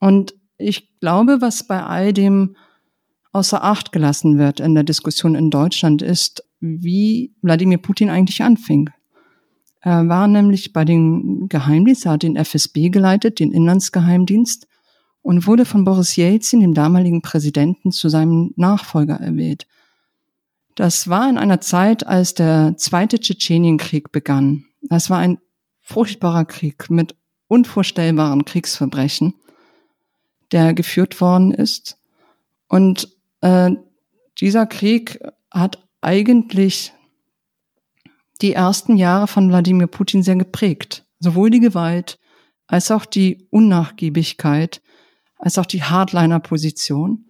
[0.00, 2.56] Und ich glaube, was bei all dem
[3.32, 8.90] außer Acht gelassen wird in der Diskussion in Deutschland ist, wie Wladimir Putin eigentlich anfing.
[9.80, 14.66] Er war nämlich bei den Geheimdiensten, hat den FSB geleitet, den Inlandsgeheimdienst,
[15.22, 19.66] und wurde von Boris Jelzin, dem damaligen Präsidenten, zu seinem Nachfolger erwählt.
[20.78, 24.66] Das war in einer Zeit, als der zweite Tschetschenienkrieg begann.
[24.80, 25.38] Das war ein
[25.80, 27.16] furchtbarer Krieg mit
[27.48, 29.34] unvorstellbaren Kriegsverbrechen,
[30.52, 31.98] der geführt worden ist.
[32.68, 33.08] Und
[33.40, 33.72] äh,
[34.40, 35.18] dieser Krieg
[35.50, 36.92] hat eigentlich
[38.40, 41.04] die ersten Jahre von Wladimir Putin sehr geprägt.
[41.18, 42.20] Sowohl die Gewalt
[42.68, 44.80] als auch die Unnachgiebigkeit,
[45.38, 47.24] als auch die Hardliner-Position.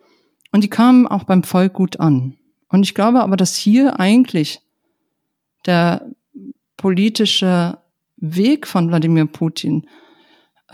[0.53, 2.38] Und die kamen auch beim Volk gut an.
[2.69, 4.61] Und ich glaube aber, dass hier eigentlich
[5.67, 6.11] der
[6.77, 7.79] politische
[8.17, 9.87] Weg von Wladimir Putin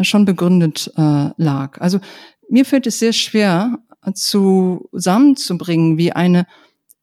[0.01, 1.81] schon begründet äh, lag.
[1.81, 2.01] Also
[2.49, 3.79] mir fällt es sehr schwer
[4.13, 6.47] zusammenzubringen, wie eine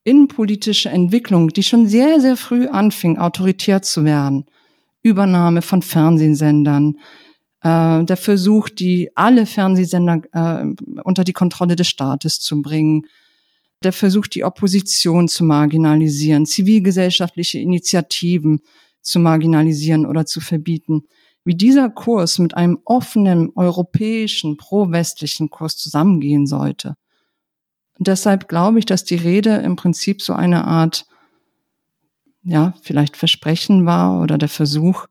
[0.03, 4.45] innenpolitische Entwicklung, die schon sehr, sehr früh anfing, autoritär zu werden.
[5.03, 6.97] Übernahme von Fernsehsendern,
[7.63, 13.05] äh, der Versuch, die alle Fernsehsender äh, unter die Kontrolle des Staates zu bringen,
[13.83, 18.61] der Versuch, die Opposition zu marginalisieren, zivilgesellschaftliche Initiativen
[19.01, 21.03] zu marginalisieren oder zu verbieten.
[21.43, 26.95] Wie dieser Kurs mit einem offenen europäischen, pro-westlichen Kurs zusammengehen sollte.
[27.97, 31.07] Und deshalb glaube ich, dass die Rede im Prinzip so eine Art,
[32.43, 35.07] ja, vielleicht Versprechen war oder der Versuch,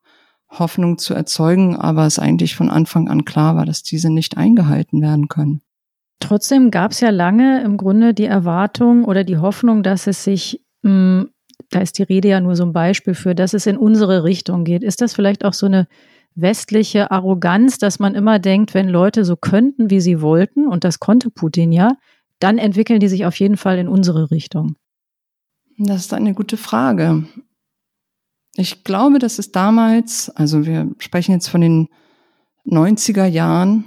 [0.49, 5.01] Hoffnung zu erzeugen, aber es eigentlich von Anfang an klar war, dass diese nicht eingehalten
[5.01, 5.63] werden können.
[6.21, 10.63] Trotzdem gab es ja lange im Grunde die Erwartung oder die Hoffnung, dass es sich,
[10.83, 11.31] mh, hm,
[11.71, 14.65] da ist die Rede ja nur so ein Beispiel für, dass es in unsere Richtung
[14.65, 14.83] geht.
[14.83, 15.87] Ist das vielleicht auch so eine
[16.35, 21.01] westliche Arroganz, dass man immer denkt, wenn Leute so könnten, wie sie wollten, und das
[21.01, 21.97] konnte Putin ja,
[22.39, 24.77] dann entwickeln die sich auf jeden Fall in unsere Richtung?
[25.79, 27.25] Das ist eine gute Frage.
[28.55, 31.89] Ich glaube, dass es damals, also wir sprechen jetzt von den
[32.67, 33.85] 90er Jahren,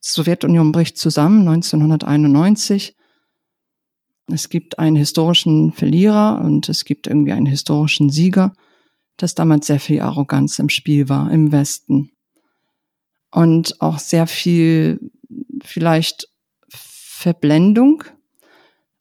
[0.00, 2.96] Sowjetunion bricht zusammen, 1991.
[4.30, 8.52] Es gibt einen historischen Verlierer und es gibt irgendwie einen historischen Sieger,
[9.16, 12.10] dass damals sehr viel Arroganz im Spiel war im Westen.
[13.30, 15.10] Und auch sehr viel
[15.62, 16.28] vielleicht
[16.68, 18.04] Verblendung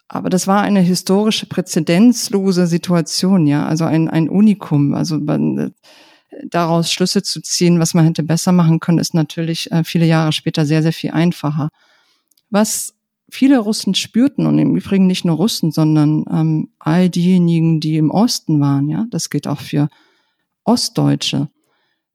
[0.08, 4.94] aber das war eine historische, präzedenzlose Situation, ja, also ein, ein Unikum.
[4.94, 5.74] Also man,
[6.46, 10.32] daraus Schlüsse zu ziehen, was man hätte besser machen können, ist natürlich äh, viele Jahre
[10.32, 11.70] später sehr, sehr viel einfacher.
[12.50, 12.94] Was
[13.30, 18.12] viele Russen spürten und im Übrigen nicht nur Russen, sondern ähm, all diejenigen, die im
[18.12, 19.90] Osten waren, ja, das gilt auch für
[20.64, 21.50] Ostdeutsche,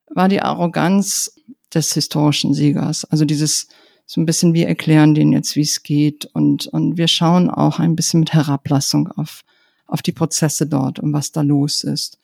[0.08, 1.34] war die Arroganz
[1.74, 3.04] des historischen Siegers.
[3.06, 3.68] Also dieses
[4.06, 7.78] so ein bisschen, wir erklären denen jetzt, wie es geht und, und wir schauen auch
[7.78, 9.42] ein bisschen mit Herablassung auf,
[9.86, 12.18] auf die Prozesse dort und was da los ist.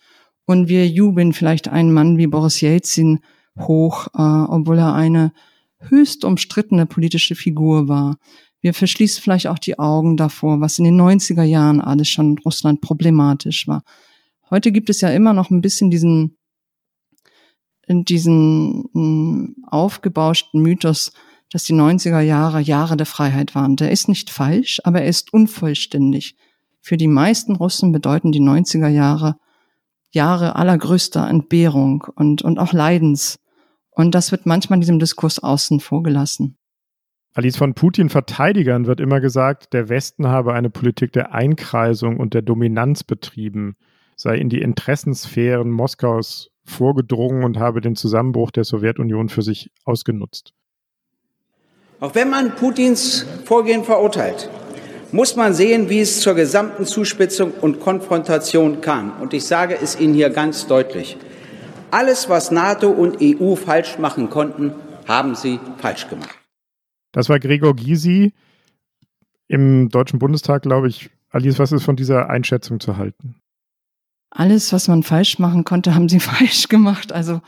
[0.48, 3.20] Und wir jubeln vielleicht einen Mann wie Boris Jelzin
[3.58, 5.34] hoch, äh, obwohl er eine
[5.78, 8.16] höchst umstrittene politische Figur war.
[8.62, 12.38] Wir verschließen vielleicht auch die Augen davor, was in den 90er Jahren alles schon in
[12.38, 13.82] Russland problematisch war.
[14.48, 16.38] Heute gibt es ja immer noch ein bisschen diesen,
[17.86, 21.12] diesen mh, hm, aufgebauschten Mythos,
[21.50, 23.76] dass die 90er Jahre Jahre der Freiheit waren.
[23.76, 26.36] Der ist nicht falsch, aber er ist unvollständig.
[26.80, 29.36] Für die meisten Russen bedeuten die 90er Jahre
[30.10, 33.38] Jahre allergrößter Entbehrung und, und auch Leidens.
[33.90, 36.56] Und das wird manchmal in diesem Diskurs außen vorgelassen.
[37.34, 42.42] Alice von Putin-Verteidigern wird immer gesagt, der Westen habe eine Politik der Einkreisung und der
[42.42, 43.76] Dominanz betrieben,
[44.16, 50.52] sei in die Interessensphären Moskaus vorgedrungen und habe den Zusammenbruch der Sowjetunion für sich ausgenutzt.
[52.00, 54.48] Auch wenn man Putins Vorgehen verurteilt,
[55.12, 59.12] muss man sehen, wie es zur gesamten Zuspitzung und Konfrontation kam.
[59.20, 61.16] Und ich sage es Ihnen hier ganz deutlich.
[61.90, 64.72] Alles, was NATO und EU falsch machen konnten,
[65.06, 66.38] haben sie falsch gemacht.
[67.12, 68.34] Das war Gregor Gysi
[69.48, 71.10] im Deutschen Bundestag, glaube ich.
[71.30, 73.36] Alice, was ist von dieser Einschätzung zu halten?
[74.30, 77.12] Alles, was man falsch machen konnte, haben sie falsch gemacht.
[77.12, 77.40] Also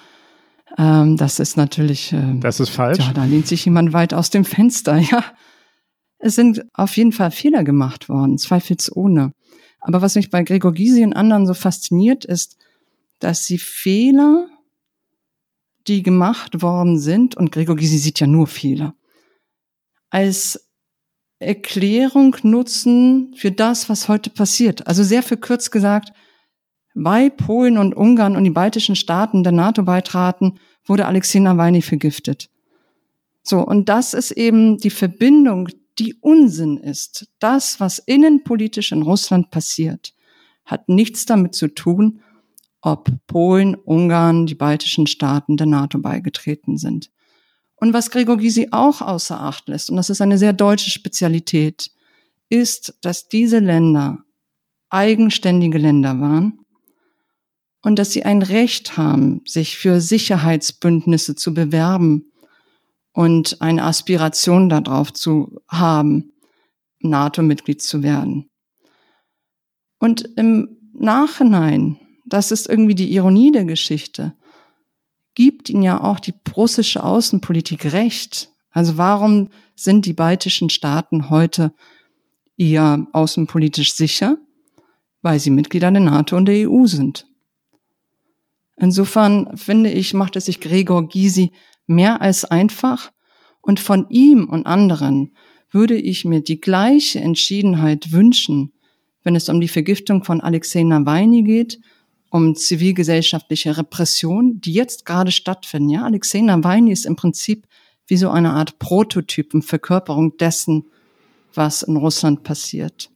[0.78, 2.12] ähm, das ist natürlich.
[2.12, 2.98] Ähm, das ist falsch.
[2.98, 5.24] Ja, da lehnt sich jemand weit aus dem Fenster, ja.
[6.20, 9.32] Es sind auf jeden Fall Fehler gemacht worden, zweifelsohne.
[9.80, 12.58] Aber was mich bei Gregor Gysi und anderen so fasziniert, ist,
[13.18, 14.48] dass sie Fehler,
[15.86, 18.94] die gemacht worden sind, und Gregor Gysi sieht ja nur Fehler,
[20.10, 20.68] als
[21.38, 24.86] Erklärung nutzen für das, was heute passiert.
[24.86, 26.12] Also sehr verkürzt gesagt,
[26.92, 32.50] weil Polen und Ungarn und die baltischen Staaten der NATO beitraten, wurde Alexei Nawalny vergiftet.
[33.42, 35.68] So, und das ist eben die Verbindung,
[36.00, 37.28] die Unsinn ist.
[37.38, 40.14] Das, was innenpolitisch in Russland passiert,
[40.64, 42.22] hat nichts damit zu tun,
[42.80, 47.10] ob Polen, Ungarn, die baltischen Staaten der NATO beigetreten sind.
[47.76, 51.90] Und was Gregor Gysi auch außer Acht lässt, und das ist eine sehr deutsche Spezialität,
[52.48, 54.24] ist, dass diese Länder
[54.88, 56.60] eigenständige Länder waren,
[57.82, 62.29] und dass sie ein Recht haben, sich für Sicherheitsbündnisse zu bewerben
[63.12, 66.32] und eine Aspiration darauf zu haben,
[67.00, 68.50] NATO-Mitglied zu werden.
[69.98, 74.34] Und im Nachhinein, das ist irgendwie die Ironie der Geschichte,
[75.34, 78.50] gibt ihnen ja auch die russische Außenpolitik recht.
[78.70, 81.72] Also warum sind die baltischen Staaten heute
[82.56, 84.36] eher außenpolitisch sicher,
[85.22, 87.26] weil sie Mitglieder der NATO und der EU sind.
[88.76, 91.52] Insofern finde ich, macht es sich Gregor Gysi
[91.90, 93.10] mehr als einfach
[93.60, 95.32] und von ihm und anderen
[95.70, 98.72] würde ich mir die gleiche Entschiedenheit wünschen,
[99.22, 101.80] wenn es um die Vergiftung von Alexei Nawalny geht,
[102.30, 105.90] um zivilgesellschaftliche Repression, die jetzt gerade stattfinden.
[105.90, 107.66] Ja, Alexei Nawalny ist im Prinzip
[108.06, 110.84] wie so eine Art Prototypenverkörperung dessen,
[111.54, 113.10] was in Russland passiert.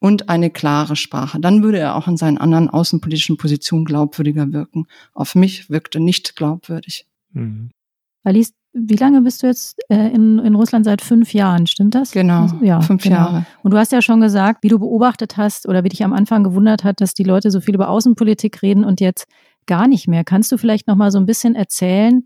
[0.00, 1.40] Und eine klare Sprache.
[1.40, 4.86] Dann würde er auch in seinen anderen außenpolitischen Positionen glaubwürdiger wirken.
[5.12, 7.06] Auf mich wirkte nicht glaubwürdig.
[7.32, 7.70] Mhm.
[8.24, 10.84] Alice, wie lange bist du jetzt äh, in, in Russland?
[10.84, 12.12] Seit fünf Jahren, stimmt das?
[12.12, 13.16] Genau, ja, fünf genau.
[13.16, 13.46] Jahre.
[13.62, 16.44] Und du hast ja schon gesagt, wie du beobachtet hast oder wie dich am Anfang
[16.44, 19.26] gewundert hat, dass die Leute so viel über Außenpolitik reden und jetzt
[19.66, 20.24] gar nicht mehr.
[20.24, 22.24] Kannst du vielleicht noch mal so ein bisschen erzählen,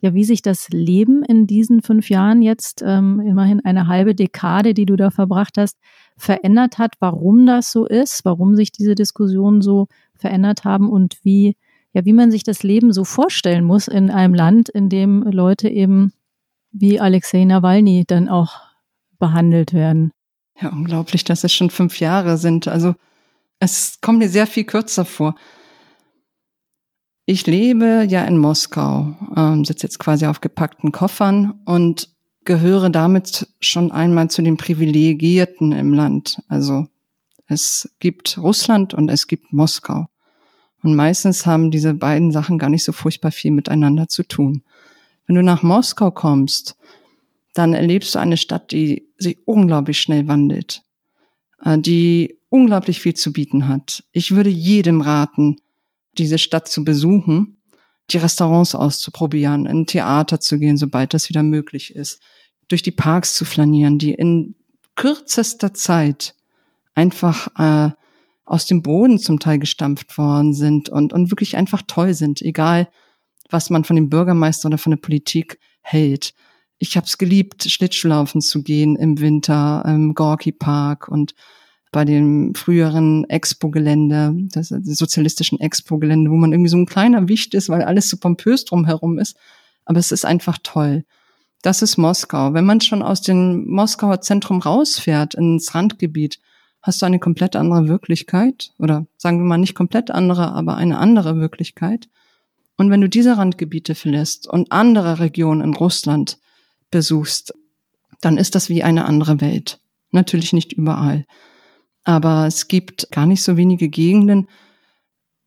[0.00, 4.72] ja, wie sich das Leben in diesen fünf Jahren jetzt, ähm, immerhin eine halbe Dekade,
[4.72, 5.76] die du da verbracht hast,
[6.16, 11.56] verändert hat, warum das so ist, warum sich diese Diskussionen so verändert haben und wie
[11.92, 15.68] ja, wie man sich das Leben so vorstellen muss in einem Land, in dem Leute
[15.68, 16.12] eben
[16.70, 18.60] wie Alexei Nawalny dann auch
[19.18, 20.12] behandelt werden.
[20.60, 22.68] Ja, unglaublich, dass es schon fünf Jahre sind.
[22.68, 22.94] Also
[23.60, 25.34] es kommt mir sehr viel kürzer vor.
[27.26, 32.08] Ich lebe ja in Moskau, ähm, sitze jetzt quasi auf gepackten Koffern und
[32.44, 36.40] gehöre damit schon einmal zu den Privilegierten im Land.
[36.48, 36.86] Also
[37.46, 40.06] es gibt Russland und es gibt Moskau.
[40.82, 44.62] Und meistens haben diese beiden Sachen gar nicht so furchtbar viel miteinander zu tun.
[45.26, 46.76] Wenn du nach Moskau kommst,
[47.54, 50.82] dann erlebst du eine Stadt, die sich unglaublich schnell wandelt,
[51.64, 54.04] äh, die unglaublich viel zu bieten hat.
[54.12, 55.56] Ich würde jedem raten,
[56.16, 57.58] diese Stadt zu besuchen,
[58.10, 62.22] die Restaurants auszuprobieren, in Theater zu gehen, sobald das wieder möglich ist,
[62.68, 64.54] durch die Parks zu flanieren, die in
[64.96, 66.34] kürzester Zeit
[66.94, 67.92] einfach äh,
[68.48, 72.88] aus dem Boden zum Teil gestampft worden sind und, und wirklich einfach toll sind, egal
[73.50, 76.34] was man von dem Bürgermeister oder von der Politik hält.
[76.78, 81.34] Ich habe es geliebt, Schlittschuhlaufen zu gehen im Winter im Gorki Park und
[81.90, 87.70] bei dem früheren Expo-Gelände, das, sozialistischen Expo-Gelände, wo man irgendwie so ein kleiner Wicht ist,
[87.70, 89.36] weil alles so pompös drumherum ist.
[89.86, 91.04] Aber es ist einfach toll.
[91.62, 92.52] Das ist Moskau.
[92.52, 96.38] Wenn man schon aus dem Moskauer Zentrum rausfährt ins Randgebiet,
[96.82, 100.98] hast du eine komplett andere Wirklichkeit oder sagen wir mal nicht komplett andere, aber eine
[100.98, 102.08] andere Wirklichkeit.
[102.76, 106.38] Und wenn du diese Randgebiete verlässt und andere Regionen in Russland
[106.90, 107.52] besuchst,
[108.20, 109.80] dann ist das wie eine andere Welt.
[110.10, 111.26] Natürlich nicht überall.
[112.04, 114.48] Aber es gibt gar nicht so wenige Gegenden,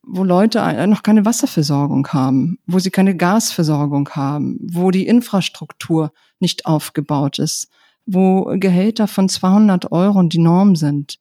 [0.04, 6.66] wo Leute noch keine Wasserversorgung haben, wo sie keine Gasversorgung haben, wo die Infrastruktur nicht
[6.66, 7.70] aufgebaut ist,
[8.06, 11.20] wo Gehälter von 200 Euro die Norm sind.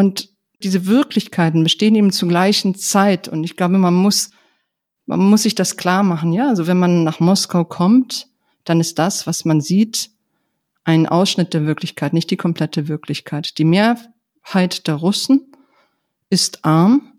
[0.00, 0.30] Und
[0.62, 3.28] diese Wirklichkeiten bestehen eben zur gleichen Zeit.
[3.28, 4.30] Und ich glaube, man muss,
[5.04, 6.32] man muss sich das klar machen.
[6.32, 8.28] Ja, also wenn man nach Moskau kommt,
[8.64, 10.10] dann ist das, was man sieht,
[10.84, 13.58] ein Ausschnitt der Wirklichkeit, nicht die komplette Wirklichkeit.
[13.58, 15.52] Die Mehrheit der Russen
[16.30, 17.12] ist arm,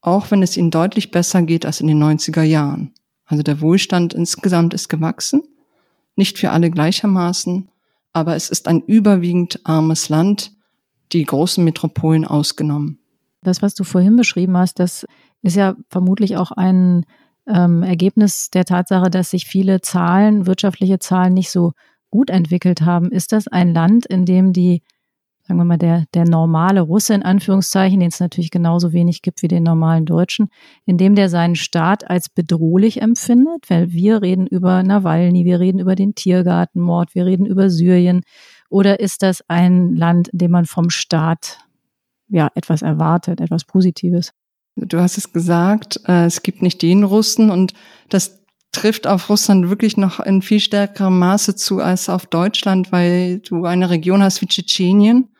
[0.00, 2.92] auch wenn es ihnen deutlich besser geht als in den 90er Jahren.
[3.24, 5.42] Also der Wohlstand insgesamt ist gewachsen,
[6.16, 7.68] nicht für alle gleichermaßen,
[8.12, 10.57] aber es ist ein überwiegend armes Land,
[11.12, 12.98] die großen Metropolen ausgenommen.
[13.42, 15.06] Das, was du vorhin beschrieben hast, das
[15.42, 17.04] ist ja vermutlich auch ein
[17.46, 21.72] ähm, Ergebnis der Tatsache, dass sich viele Zahlen, wirtschaftliche Zahlen nicht so
[22.10, 23.10] gut entwickelt haben.
[23.10, 24.82] Ist das ein Land, in dem die,
[25.42, 29.42] sagen wir mal, der, der normale Russe in Anführungszeichen, den es natürlich genauso wenig gibt
[29.42, 30.48] wie den normalen Deutschen,
[30.84, 33.68] in dem der seinen Staat als bedrohlich empfindet?
[33.68, 38.22] Weil wir reden über Nawalny, wir reden über den Tiergartenmord, wir reden über Syrien,
[38.68, 41.58] oder ist das ein Land, in dem man vom Staat
[42.28, 44.32] ja etwas erwartet, etwas Positives?
[44.76, 47.72] Du hast es gesagt, äh, es gibt nicht den Russen und
[48.08, 48.38] das
[48.70, 53.64] trifft auf Russland wirklich noch in viel stärkerem Maße zu als auf Deutschland, weil du
[53.64, 55.30] eine Region hast wie Tschetschenien,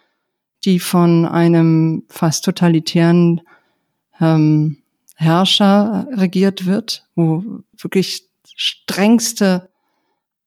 [0.64, 3.42] die von einem fast totalitären
[4.20, 4.78] ähm,
[5.14, 7.44] Herrscher regiert wird, wo
[7.76, 9.68] wirklich strengste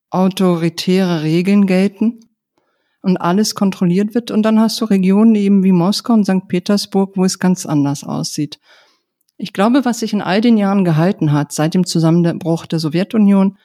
[0.09, 2.19] autoritäre Regeln gelten
[3.01, 4.31] und alles kontrolliert wird.
[4.31, 6.47] Und dann hast du Regionen eben wie Moskau und St.
[6.47, 8.59] Petersburg, wo es ganz anders aussieht.
[9.37, 13.57] Ich glaube, was sich in all den Jahren gehalten hat, seit dem Zusammenbruch der Sowjetunion,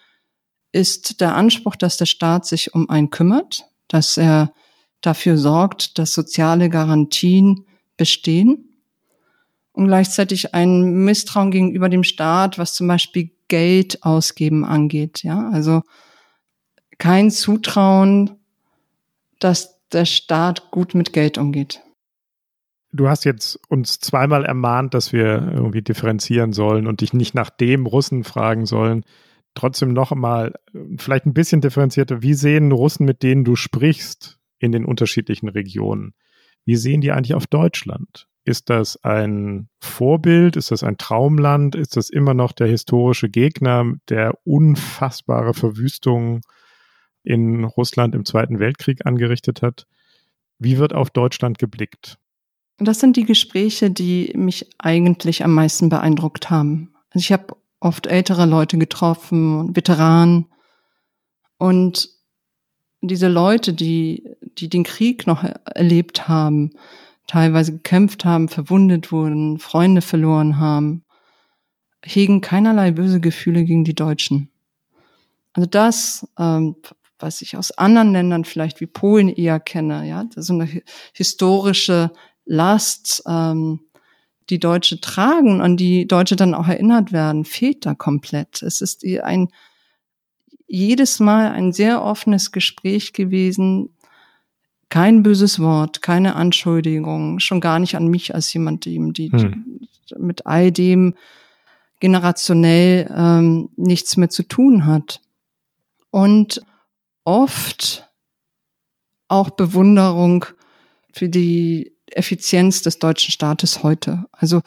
[0.73, 4.53] ist der Anspruch, dass der Staat sich um einen kümmert, dass er
[5.01, 7.67] dafür sorgt, dass soziale Garantien
[7.97, 8.81] bestehen
[9.73, 15.23] und gleichzeitig ein Misstrauen gegenüber dem Staat, was zum Beispiel Geld ausgeben angeht.
[15.23, 15.83] Ja, also
[16.99, 18.31] kein Zutrauen
[19.39, 21.83] dass der Staat gut mit Geld umgeht.
[22.93, 27.51] Du hast jetzt uns zweimal ermahnt, dass wir irgendwie differenzieren sollen und dich nicht nach
[27.51, 29.05] dem Russen fragen sollen.
[29.55, 30.55] Trotzdem noch einmal,
[30.97, 36.15] vielleicht ein bisschen differenzierter, wie sehen Russen, mit denen du sprichst, in den unterschiedlichen Regionen?
[36.65, 38.29] Wie sehen die eigentlich auf Deutschland?
[38.45, 40.57] Ist das ein Vorbild?
[40.57, 41.75] Ist das ein Traumland?
[41.75, 46.43] Ist das immer noch der historische Gegner, der unfassbare Verwüstungen
[47.27, 49.87] in Russland im Zweiten Weltkrieg angerichtet hat?
[50.59, 52.19] Wie wird auf Deutschland geblickt?
[52.79, 56.95] Das sind die Gespräche, die mich eigentlich am meisten beeindruckt haben.
[57.11, 60.47] Also ich habe oft ältere Leute getroffen, Veteranen.
[61.59, 62.11] Und
[63.01, 66.73] diese Leute, die, die den Krieg noch erlebt haben,
[67.27, 71.05] teilweise gekämpft haben, verwundet wurden, Freunde verloren haben,
[72.05, 74.51] hegen keinerlei böse Gefühle gegen die Deutschen.
[75.55, 76.77] Also das, ähm,
[77.19, 80.69] was ich aus anderen Ländern vielleicht wie Polen eher kenne, ja, so eine
[81.13, 82.11] historische
[82.45, 83.81] Last, ähm,
[84.49, 88.63] die Deutsche tragen, an die Deutsche dann auch erinnert werden, fehlt da komplett.
[88.63, 89.49] Es ist ein
[90.69, 93.91] jedes Mal ein sehr offenes Gespräch gewesen,
[94.89, 99.81] kein böses Wort, keine Anschuldigung, schon gar nicht an mich als jemand, dem die hm.
[100.19, 101.15] mit all dem
[101.99, 105.21] generationell ähm, nichts mehr zu tun hat.
[106.11, 106.63] Und
[107.27, 108.09] oft
[109.29, 110.47] auch Bewunderung
[111.13, 114.25] für die Effizienz des deutschen Staates heute.
[114.33, 114.63] Also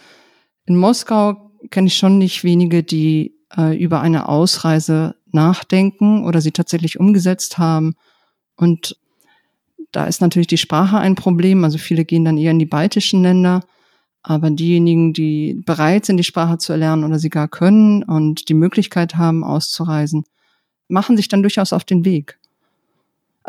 [0.65, 6.51] in Moskau kenne ich schon nicht wenige, die äh, über eine Ausreise nachdenken oder sie
[6.51, 7.95] tatsächlich umgesetzt haben.
[8.55, 8.97] Und
[9.91, 11.63] da ist natürlich die Sprache ein Problem.
[11.63, 13.61] Also viele gehen dann eher in die baltischen Länder.
[14.21, 18.53] Aber diejenigen, die bereit sind, die Sprache zu erlernen oder sie gar können und die
[18.53, 20.25] Möglichkeit haben, auszureisen,
[20.89, 22.37] machen sich dann durchaus auf den Weg.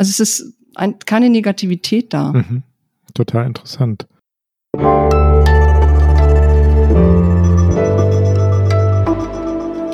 [0.01, 2.32] Also es ist ein, keine Negativität da.
[2.32, 2.62] Mhm.
[3.12, 4.09] Total interessant.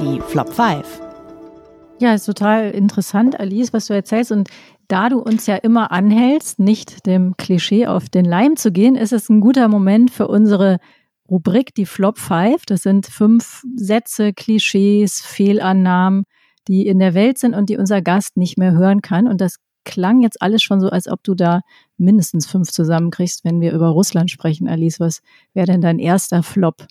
[0.01, 1.01] Die Flop 5.
[1.99, 4.31] Ja, ist total interessant, Alice, was du erzählst.
[4.31, 4.49] Und
[4.87, 9.13] da du uns ja immer anhältst, nicht dem Klischee auf den Leim zu gehen, ist
[9.13, 10.79] es ein guter Moment für unsere
[11.29, 12.65] Rubrik, die Flop 5.
[12.67, 16.23] Das sind fünf Sätze, Klischees, Fehlannahmen,
[16.69, 19.27] die in der Welt sind und die unser Gast nicht mehr hören kann.
[19.27, 19.57] Und das
[19.87, 21.63] klang jetzt alles schon so, als ob du da
[21.97, 24.69] mindestens fünf zusammenkriegst, wenn wir über Russland sprechen.
[24.69, 25.23] Alice, was
[25.55, 26.87] wäre denn dein erster Flop?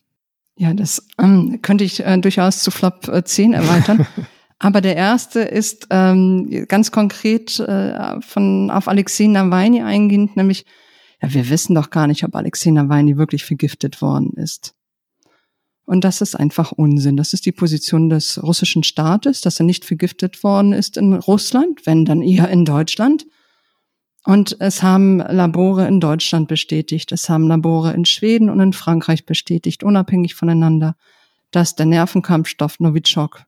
[0.57, 4.07] Ja, das ähm, könnte ich äh, durchaus zu Flop äh, 10 erweitern.
[4.59, 10.65] Aber der erste ist ähm, ganz konkret äh, von auf Alexei Nawalny eingehend, nämlich,
[11.21, 14.73] ja, wir wissen doch gar nicht, ob Alexei Nawalny wirklich vergiftet worden ist.
[15.85, 17.15] Und das ist einfach Unsinn.
[17.15, 21.85] Das ist die Position des russischen Staates, dass er nicht vergiftet worden ist in Russland,
[21.85, 23.25] wenn dann eher in Deutschland.
[24.23, 29.27] Und es haben Labore in Deutschland bestätigt, es haben Labore in Schweden und in Frankreich
[29.27, 30.95] bestätigt, unabhängig voneinander,
[31.51, 33.43] dass der Nervenkampfstoff Novichok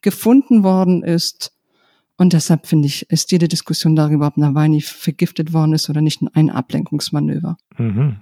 [0.00, 1.52] gefunden worden ist.
[2.16, 6.20] Und deshalb finde ich, ist jede Diskussion darüber, ob Nawalny vergiftet worden ist oder nicht,
[6.34, 7.56] ein Ablenkungsmanöver.
[7.76, 8.20] Mhm.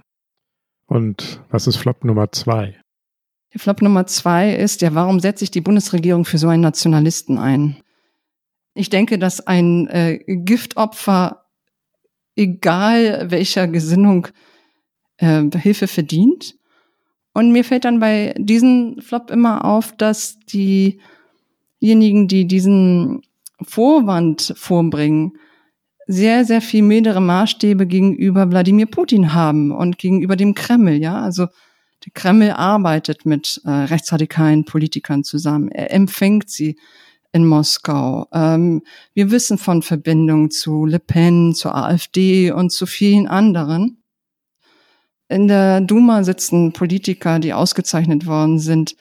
[0.85, 2.79] Und was ist Flop Nummer zwei?
[3.53, 7.37] Der Flop Nummer zwei ist, ja, warum setzt sich die Bundesregierung für so einen Nationalisten
[7.37, 7.77] ein?
[8.73, 11.45] Ich denke, dass ein äh, Giftopfer,
[12.35, 14.27] egal welcher Gesinnung,
[15.17, 16.55] äh, Hilfe verdient.
[17.33, 23.21] Und mir fällt dann bei diesem Flop immer auf, dass diejenigen, die diesen
[23.61, 25.33] Vorwand vorbringen,
[26.05, 31.21] sehr, sehr viel mildere Maßstäbe gegenüber Wladimir Putin haben und gegenüber dem Kreml, ja.
[31.21, 31.47] Also
[32.07, 35.69] der Kreml arbeitet mit äh, rechtsradikalen Politikern zusammen.
[35.69, 36.77] Er empfängt sie
[37.33, 38.27] in Moskau.
[38.31, 38.81] Ähm,
[39.13, 44.01] wir wissen von Verbindungen zu Le Pen, zur AfD und zu vielen anderen.
[45.27, 48.95] In der Duma sitzen Politiker, die ausgezeichnet worden sind,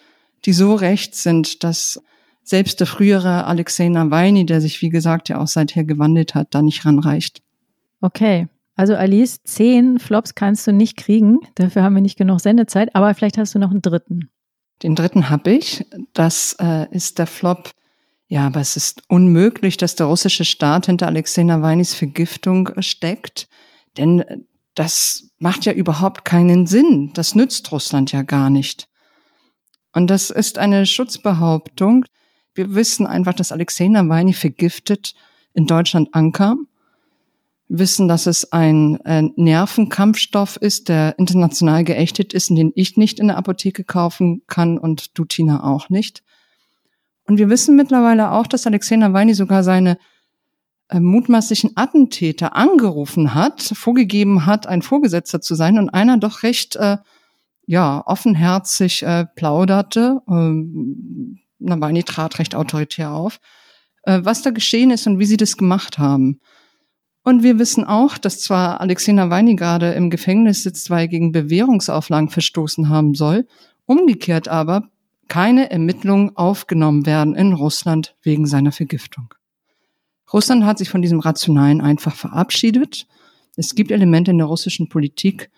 [0.44, 2.02] die so rechts sind, dass
[2.42, 6.62] selbst der frühere Alexei Nawalny, der sich wie gesagt ja auch seither gewandelt hat, da
[6.62, 7.40] nicht ranreicht.
[8.00, 8.48] Okay.
[8.76, 11.40] Also Alice, zehn Flops kannst du nicht kriegen.
[11.54, 12.94] Dafür haben wir nicht genug Sendezeit.
[12.94, 14.30] Aber vielleicht hast du noch einen dritten.
[14.82, 15.86] Den dritten habe ich.
[16.12, 17.70] Das äh, ist der Flop.
[18.28, 23.48] Ja, aber es ist unmöglich, dass der russische Staat hinter Alexei Nawalnys Vergiftung steckt.
[23.96, 27.12] Denn das macht ja überhaupt keinen Sinn.
[27.14, 28.88] Das nützt Russland ja gar nicht.
[29.94, 32.04] Und das ist eine Schutzbehauptung.
[32.54, 35.14] Wir wissen einfach, dass Alexei Nawalny vergiftet
[35.54, 36.68] in Deutschland ankam
[37.68, 43.18] wissen, dass es ein äh, Nervenkampfstoff ist, der international geächtet ist und den ich nicht
[43.18, 46.22] in der Apotheke kaufen kann und du, Tina, auch nicht.
[47.26, 49.98] Und wir wissen mittlerweile auch, dass Alexei Nawalny sogar seine
[50.88, 56.76] äh, mutmaßlichen Attentäter angerufen hat, vorgegeben hat, ein Vorgesetzter zu sein und einer doch recht
[56.76, 56.98] äh,
[57.66, 60.22] ja offenherzig äh, plauderte.
[60.28, 63.40] Ähm, Nawalny trat recht autoritär auf,
[64.04, 66.40] äh, was da geschehen ist und wie sie das gemacht haben.
[67.26, 71.32] Und wir wissen auch, dass zwar Alexei Nawalny gerade im Gefängnis sitzt, weil er gegen
[71.32, 73.48] Bewährungsauflagen verstoßen haben soll,
[73.84, 74.90] umgekehrt aber
[75.26, 79.34] keine Ermittlungen aufgenommen werden in Russland wegen seiner Vergiftung.
[80.32, 83.08] Russland hat sich von diesem Rationalen einfach verabschiedet.
[83.56, 85.50] Es gibt Elemente in der russischen Politik,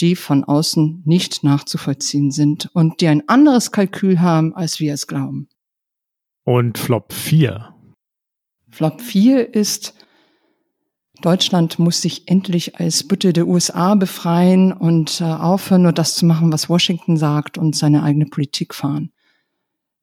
[0.00, 5.06] die von außen nicht nachzuvollziehen sind und die ein anderes Kalkül haben, als wir es
[5.06, 5.50] glauben.
[6.44, 7.74] Und Flop 4.
[8.70, 9.92] Flop 4 ist,
[11.22, 16.26] Deutschland muss sich endlich als Bütte der USA befreien und äh, aufhören, nur das zu
[16.26, 19.10] machen, was Washington sagt und seine eigene Politik fahren.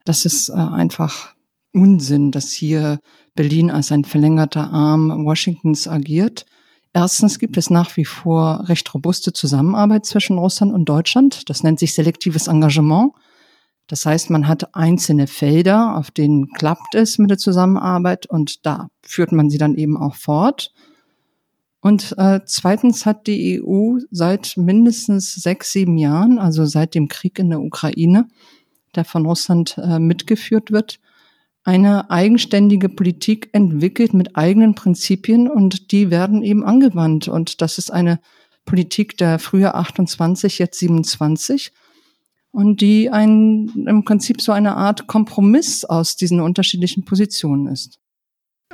[0.05, 1.35] Das ist äh, einfach
[1.73, 2.99] Unsinn, dass hier
[3.35, 6.45] Berlin als ein verlängerter Arm Washingtons agiert.
[6.93, 11.49] Erstens gibt es nach wie vor recht robuste Zusammenarbeit zwischen Russland und Deutschland.
[11.49, 13.11] Das nennt sich selektives Engagement.
[13.87, 18.89] Das heißt, man hat einzelne Felder, auf denen klappt es mit der Zusammenarbeit und da
[19.03, 20.71] führt man sie dann eben auch fort.
[21.81, 27.39] Und äh, zweitens hat die EU seit mindestens sechs, sieben Jahren, also seit dem Krieg
[27.39, 28.27] in der Ukraine,
[28.95, 30.99] der von Russland äh, mitgeführt wird,
[31.63, 37.27] eine eigenständige Politik entwickelt mit eigenen Prinzipien und die werden eben angewandt.
[37.27, 38.19] Und das ist eine
[38.65, 41.71] Politik der früher 28, jetzt 27
[42.51, 47.99] und die ein, im Prinzip so eine Art Kompromiss aus diesen unterschiedlichen Positionen ist.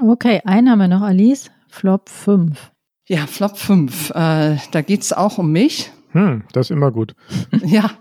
[0.02, 1.52] Okay, einen haben wir noch, Alice.
[1.68, 2.72] Flop 5.
[3.08, 4.10] Ja, Flop 5.
[4.12, 5.92] Äh, da geht's auch um mich.
[6.12, 7.16] Hm, das ist immer gut.
[7.66, 7.92] ja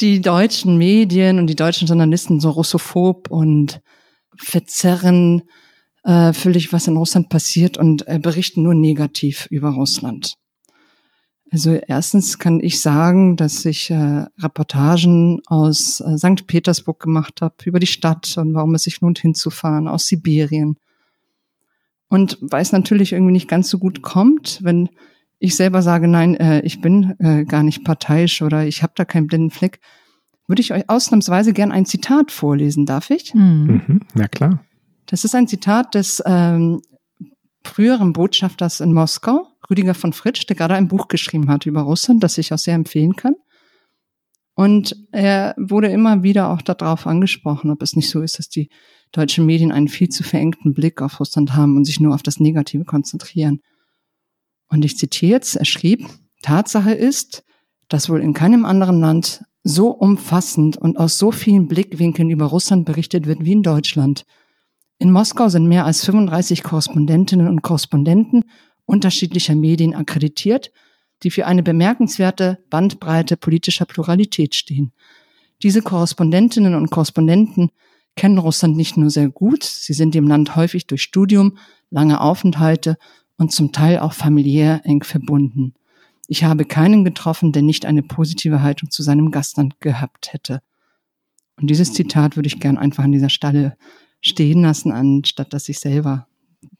[0.00, 3.80] die deutschen Medien und die deutschen Journalisten so russophob und
[4.36, 5.42] verzerren
[6.02, 10.34] äh, völlig, was in Russland passiert und äh, berichten nur negativ über Russland.
[11.50, 16.46] Also erstens kann ich sagen, dass ich äh, Reportagen aus äh, St.
[16.48, 20.76] Petersburg gemacht habe über die Stadt und warum es sich lohnt hinzufahren, aus Sibirien.
[22.14, 24.88] Und weil es natürlich irgendwie nicht ganz so gut kommt, wenn
[25.40, 29.04] ich selber sage, nein, äh, ich bin äh, gar nicht parteiisch oder ich habe da
[29.04, 29.80] keinen blinden Fleck,
[30.46, 32.86] würde ich euch ausnahmsweise gern ein Zitat vorlesen.
[32.86, 33.34] Darf ich?
[33.34, 33.82] Mhm.
[33.84, 34.64] Mhm, na klar.
[35.06, 36.82] Das ist ein Zitat des ähm,
[37.64, 42.22] früheren Botschafters in Moskau, Rüdiger von Fritsch, der gerade ein Buch geschrieben hat über Russland,
[42.22, 43.34] das ich auch sehr empfehlen kann.
[44.54, 48.70] Und er wurde immer wieder auch darauf angesprochen, ob es nicht so ist, dass die
[49.14, 52.40] deutschen Medien einen viel zu verengten Blick auf Russland haben und sich nur auf das
[52.40, 53.60] Negative konzentrieren.
[54.68, 56.06] Und ich zitiere jetzt, er schrieb,
[56.42, 57.44] Tatsache ist,
[57.88, 62.84] dass wohl in keinem anderen Land so umfassend und aus so vielen Blickwinkeln über Russland
[62.84, 64.26] berichtet wird wie in Deutschland.
[64.98, 68.44] In Moskau sind mehr als 35 Korrespondentinnen und Korrespondenten
[68.84, 70.72] unterschiedlicher Medien akkreditiert,
[71.22, 74.92] die für eine bemerkenswerte Bandbreite politischer Pluralität stehen.
[75.62, 77.70] Diese Korrespondentinnen und Korrespondenten
[78.16, 81.58] kennen Russland nicht nur sehr gut, sie sind dem Land häufig durch Studium,
[81.90, 82.96] lange Aufenthalte
[83.36, 85.74] und zum Teil auch familiär eng verbunden.
[86.26, 90.60] Ich habe keinen getroffen, der nicht eine positive Haltung zu seinem Gastland gehabt hätte.
[91.60, 93.76] Und dieses Zitat würde ich gern einfach an dieser Stelle
[94.20, 96.26] stehen lassen, anstatt dass ich selber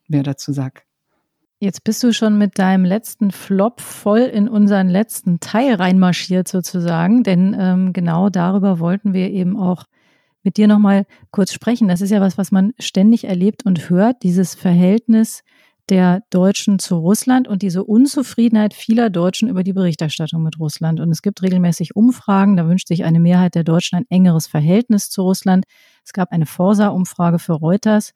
[0.09, 0.85] mehr dazu sag.
[1.61, 7.23] Jetzt bist du schon mit deinem letzten Flop voll in unseren letzten Teil reinmarschiert sozusagen,
[7.23, 9.85] denn ähm, genau darüber wollten wir eben auch
[10.45, 11.89] mit dir nochmal kurz sprechen.
[11.89, 15.43] Das ist ja was, was man ständig erlebt und hört, dieses Verhältnis
[15.91, 21.01] der Deutschen zu Russland und diese Unzufriedenheit vieler Deutschen über die Berichterstattung mit Russland.
[21.01, 25.11] Und es gibt regelmäßig Umfragen, da wünscht sich eine Mehrheit der Deutschen ein engeres Verhältnis
[25.11, 25.67] zu Russland.
[26.05, 28.15] Es gab eine Forsa-Umfrage für Reuters,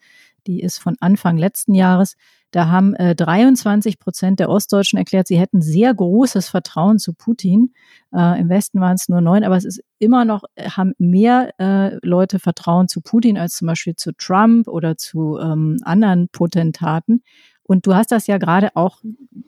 [0.49, 2.16] die ist von Anfang letzten Jahres.
[2.51, 7.74] Da haben äh, 23 Prozent der Ostdeutschen erklärt, sie hätten sehr großes Vertrauen zu Putin.
[8.12, 11.53] Äh, Im Westen waren es nur neun, aber es ist immer noch, äh, haben mehr
[11.59, 17.22] äh, Leute Vertrauen zu Putin als zum Beispiel zu Trump oder zu ähm, anderen Potentaten.
[17.64, 19.03] Und du hast das ja gerade auch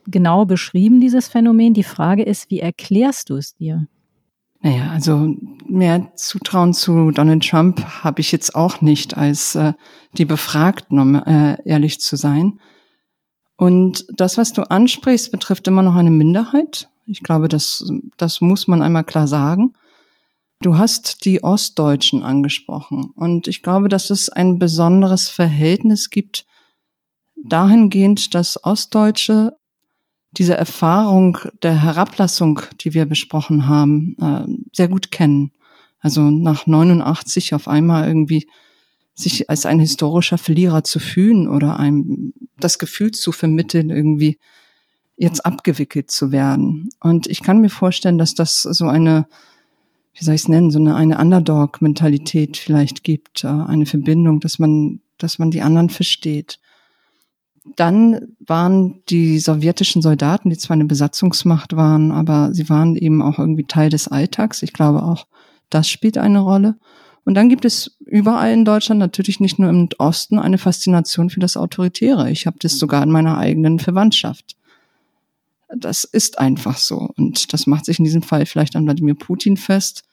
[0.05, 1.73] genau beschrieben, dieses Phänomen.
[1.73, 3.87] Die Frage ist, wie erklärst du es dir?
[4.61, 5.35] Naja, also
[5.67, 9.73] mehr Zutrauen zu Donald Trump habe ich jetzt auch nicht, als äh,
[10.17, 12.59] die Befragten, um äh, ehrlich zu sein.
[13.57, 16.89] Und das, was du ansprichst, betrifft immer noch eine Minderheit.
[17.05, 17.83] Ich glaube, das,
[18.17, 19.73] das muss man einmal klar sagen.
[20.61, 23.11] Du hast die Ostdeutschen angesprochen.
[23.15, 26.45] Und ich glaube, dass es ein besonderes Verhältnis gibt
[27.35, 29.57] dahingehend, dass Ostdeutsche
[30.31, 35.51] diese Erfahrung der Herablassung, die wir besprochen haben, äh, sehr gut kennen.
[35.99, 38.47] Also nach 89 auf einmal irgendwie
[39.13, 44.39] sich als ein historischer Verlierer zu fühlen oder ein das Gefühl zu vermitteln, irgendwie
[45.17, 46.89] jetzt abgewickelt zu werden.
[46.99, 49.27] Und ich kann mir vorstellen, dass das so eine,
[50.13, 54.57] wie soll ich es nennen, so eine, eine Underdog-Mentalität vielleicht gibt, äh, eine Verbindung, dass
[54.57, 56.59] man, dass man die anderen versteht.
[57.75, 63.37] Dann waren die sowjetischen Soldaten, die zwar eine Besatzungsmacht waren, aber sie waren eben auch
[63.37, 64.63] irgendwie Teil des Alltags.
[64.63, 65.27] Ich glaube auch,
[65.69, 66.77] das spielt eine Rolle.
[67.23, 71.39] Und dann gibt es überall in Deutschland, natürlich nicht nur im Osten, eine Faszination für
[71.39, 72.31] das Autoritäre.
[72.31, 74.55] Ich habe das sogar in meiner eigenen Verwandtschaft.
[75.75, 77.11] Das ist einfach so.
[77.15, 80.03] Und das macht sich in diesem Fall vielleicht an Wladimir Putin fest,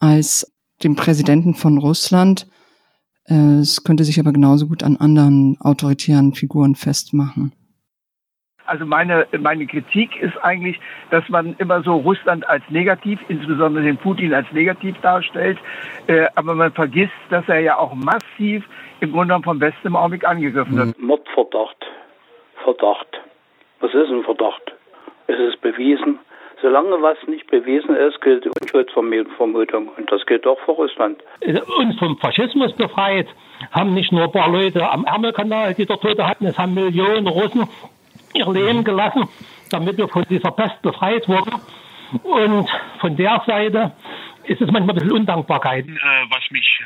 [0.00, 0.50] als
[0.82, 2.48] dem Präsidenten von Russland.
[3.28, 7.52] Es könnte sich aber genauso gut an anderen autoritären Figuren festmachen.
[8.66, 10.78] Also meine, meine Kritik ist eigentlich,
[11.10, 15.58] dass man immer so Russland als negativ, insbesondere den Putin als negativ darstellt.
[16.08, 18.64] Äh, aber man vergisst, dass er ja auch massiv
[19.00, 20.98] im Grunde genommen vom Westen im Augenblick angegriffen wird.
[20.98, 21.76] Mordverdacht.
[22.64, 23.20] Verdacht.
[23.80, 24.74] Was ist ein Verdacht?
[25.28, 26.18] Es ist bewiesen.
[26.66, 29.86] Solange was nicht bewiesen ist, gilt die Unschuldsvermutung.
[29.86, 31.22] Und das gilt auch für Russland.
[31.78, 33.28] Uns vom Faschismus befreit
[33.70, 37.28] haben nicht nur ein paar Leute am Ärmelkanal, die dort Tote hatten, es haben Millionen
[37.28, 37.68] Russen
[38.34, 39.28] ihr Leben gelassen,
[39.70, 41.52] damit wir von dieser Pest befreit wurden.
[42.24, 43.92] Und von der Seite
[44.42, 45.86] ist es manchmal ein bisschen Undankbarkeit.
[45.86, 45.92] Äh,
[46.30, 46.82] was mich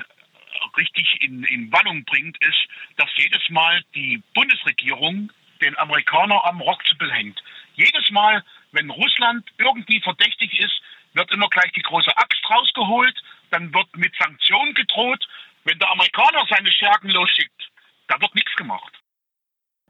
[0.76, 2.68] richtig in, in Wallung bringt, ist,
[2.99, 5.31] dass jedes Mal die Bundesregierung
[5.62, 7.43] den Amerikaner am Rockzipfel hängt.
[7.76, 10.81] Jedes Mal, wenn Russland irgendwie verdächtig ist,
[11.14, 15.27] wird immer gleich die große Axt rausgeholt, dann wird mit Sanktionen gedroht.
[15.64, 17.71] Wenn der Amerikaner seine Stärken losschickt,
[18.09, 19.01] da wird nichts gemacht.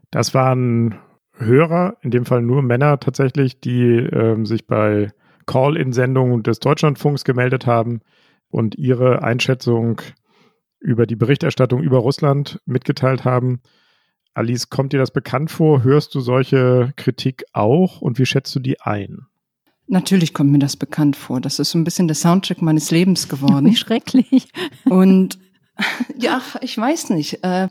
[0.09, 0.99] Das waren
[1.37, 5.11] Hörer, in dem Fall nur Männer tatsächlich, die ähm, sich bei
[5.45, 8.01] Call-in-Sendungen des Deutschlandfunks gemeldet haben
[8.49, 10.01] und ihre Einschätzung
[10.79, 13.61] über die Berichterstattung über Russland mitgeteilt haben.
[14.33, 15.83] Alice, kommt dir das bekannt vor?
[15.83, 19.27] Hörst du solche Kritik auch und wie schätzt du die ein?
[19.87, 21.41] Natürlich kommt mir das bekannt vor.
[21.41, 23.65] Das ist so ein bisschen der Soundtrack meines Lebens geworden.
[23.65, 24.47] Wie schrecklich.
[24.85, 25.37] Und
[26.17, 27.43] ja, ich weiß nicht.
[27.43, 27.67] Äh,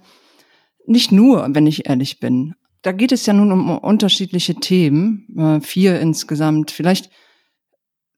[0.87, 2.55] nicht nur, wenn ich ehrlich bin.
[2.83, 6.71] Da geht es ja nun um unterschiedliche Themen, äh, vier insgesamt.
[6.71, 7.11] Vielleicht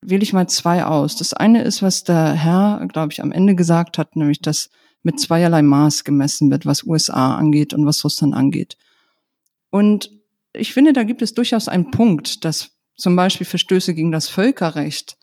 [0.01, 1.17] wähle ich mal zwei aus.
[1.17, 4.71] Das eine ist, was der Herr, glaube ich, am Ende gesagt hat, nämlich, dass
[5.03, 8.77] mit zweierlei Maß gemessen wird, was USA angeht und was Russland angeht.
[9.71, 10.11] Und
[10.53, 15.17] ich finde, da gibt es durchaus einen Punkt, dass zum Beispiel Verstöße gegen das Völkerrecht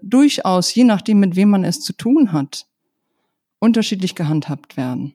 [0.00, 2.66] durchaus, je nachdem, mit wem man es zu tun hat,
[3.58, 5.14] unterschiedlich gehandhabt werden.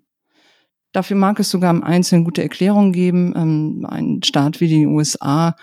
[0.91, 3.33] Dafür mag es sogar im Einzelnen gute Erklärungen geben.
[3.35, 5.55] Ähm, ein Staat wie die USA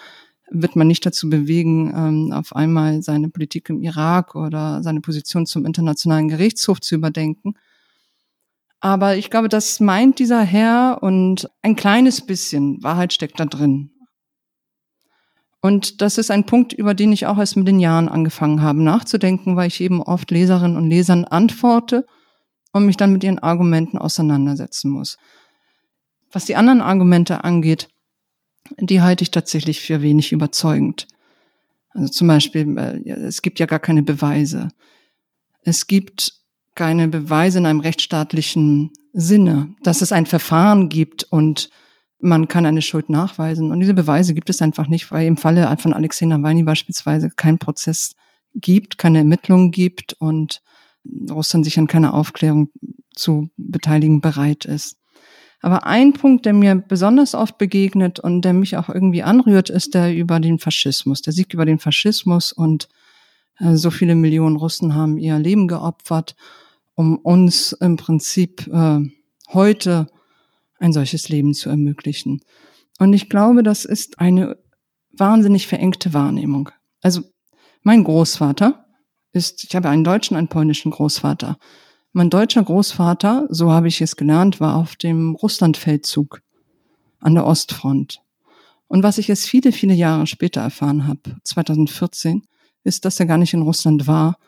[0.50, 5.46] wird man nicht dazu bewegen, ähm, auf einmal seine Politik im Irak oder seine Position
[5.46, 7.54] zum Internationalen Gerichtshof zu überdenken.
[8.80, 13.90] Aber ich glaube, das meint dieser Herr und ein kleines bisschen Wahrheit steckt da drin.
[15.60, 18.82] Und das ist ein Punkt, über den ich auch erst mit den Jahren angefangen habe
[18.82, 22.06] nachzudenken, weil ich eben oft Leserinnen und Lesern antworte
[22.72, 25.18] und mich dann mit ihren Argumenten auseinandersetzen muss.
[26.32, 27.88] Was die anderen Argumente angeht,
[28.78, 31.06] die halte ich tatsächlich für wenig überzeugend.
[31.90, 34.68] Also zum Beispiel, äh, es gibt ja gar keine Beweise.
[35.62, 36.39] Es gibt
[36.74, 41.70] keine Beweise in einem rechtsstaatlichen Sinne, dass es ein Verfahren gibt und
[42.20, 43.70] man kann eine Schuld nachweisen.
[43.70, 47.58] Und diese Beweise gibt es einfach nicht, weil im Falle von Alexei Nawalny beispielsweise kein
[47.58, 48.14] Prozess
[48.54, 50.62] gibt, keine Ermittlungen gibt und
[51.30, 52.70] Russland sich an keine Aufklärung
[53.14, 54.96] zu beteiligen bereit ist.
[55.62, 59.94] Aber ein Punkt, der mir besonders oft begegnet und der mich auch irgendwie anrührt, ist
[59.94, 62.88] der über den Faschismus, der Sieg über den Faschismus und
[63.60, 66.34] so viele Millionen Russen haben ihr Leben geopfert,
[66.94, 69.00] um uns im Prinzip äh,
[69.52, 70.06] heute
[70.78, 72.40] ein solches Leben zu ermöglichen.
[72.98, 74.56] Und ich glaube, das ist eine
[75.12, 76.70] wahnsinnig verengte Wahrnehmung.
[77.02, 77.22] Also
[77.82, 78.86] mein Großvater
[79.32, 81.58] ist, ich habe einen deutschen, einen polnischen Großvater.
[82.12, 86.42] Mein deutscher Großvater, so habe ich es gelernt, war auf dem Russlandfeldzug
[87.20, 88.20] an der Ostfront.
[88.88, 92.42] Und was ich jetzt viele, viele Jahre später erfahren habe, 2014,
[92.84, 94.38] ist, dass er gar nicht in Russland war,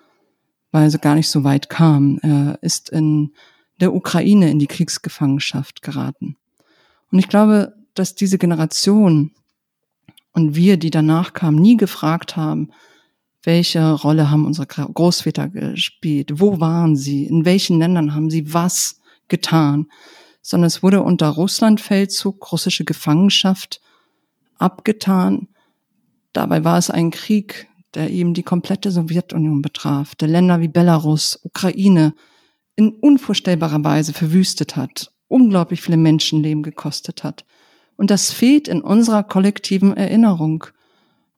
[0.71, 2.19] weil er gar nicht so weit kam.
[2.23, 3.33] Er ist in
[3.81, 6.37] der Ukraine in die Kriegsgefangenschaft geraten.
[7.11, 9.33] Und ich glaube, dass diese Generation
[10.33, 12.71] und wir, die danach kamen, nie gefragt haben,
[13.43, 16.41] welche Rolle haben unsere Großväter gespielt?
[16.41, 17.27] Wo waren sie?
[17.27, 19.89] In welchen Ländern haben sie was getan?
[20.41, 23.81] Sondern es wurde unter Russlandfeldzug, russische Gefangenschaft
[24.59, 25.49] abgetan.
[26.33, 31.39] Dabei war es ein Krieg, der eben die komplette Sowjetunion betraf, der Länder wie Belarus,
[31.43, 32.15] Ukraine
[32.77, 37.45] in unvorstellbarer Weise verwüstet hat, unglaublich viele Menschenleben gekostet hat.
[37.97, 40.65] Und das fehlt in unserer kollektiven Erinnerung.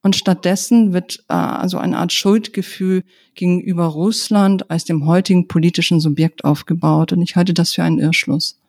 [0.03, 6.45] Und stattdessen wird äh, also eine Art Schuldgefühl gegenüber Russland als dem heutigen politischen Subjekt
[6.45, 7.13] aufgebaut.
[7.13, 8.61] Und ich halte das für einen Irrschluss.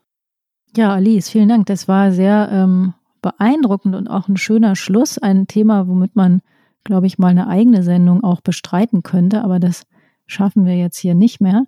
[0.75, 1.67] Ja, Alice, vielen Dank.
[1.67, 5.17] Das war sehr ähm, beeindruckend und auch ein schöner Schluss.
[5.17, 6.41] Ein Thema, womit man,
[6.85, 9.43] glaube ich, mal eine eigene Sendung auch bestreiten könnte.
[9.43, 9.83] Aber das
[10.25, 11.65] schaffen wir jetzt hier nicht mehr.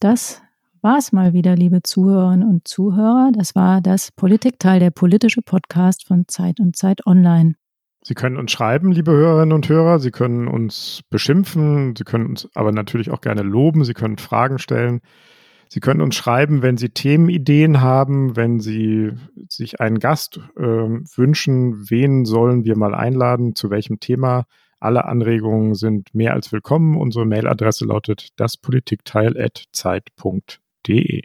[0.00, 0.40] Das
[0.80, 3.30] war es mal wieder, liebe Zuhörerinnen und Zuhörer.
[3.32, 7.54] Das war das Politikteil, der politische Podcast von Zeit und Zeit Online.
[8.02, 9.98] Sie können uns schreiben, liebe Hörerinnen und Hörer.
[9.98, 11.96] Sie können uns beschimpfen.
[11.96, 13.82] Sie können uns aber natürlich auch gerne loben.
[13.84, 15.00] Sie können Fragen stellen.
[15.68, 19.10] Sie können uns schreiben, wenn Sie Themenideen haben, wenn Sie
[19.48, 24.44] sich einen Gast äh, wünschen, wen sollen wir mal einladen, zu welchem Thema.
[24.80, 26.96] Alle Anregungen sind mehr als willkommen.
[26.96, 31.22] Unsere Mailadresse lautet daspolitikteil.zeit.de.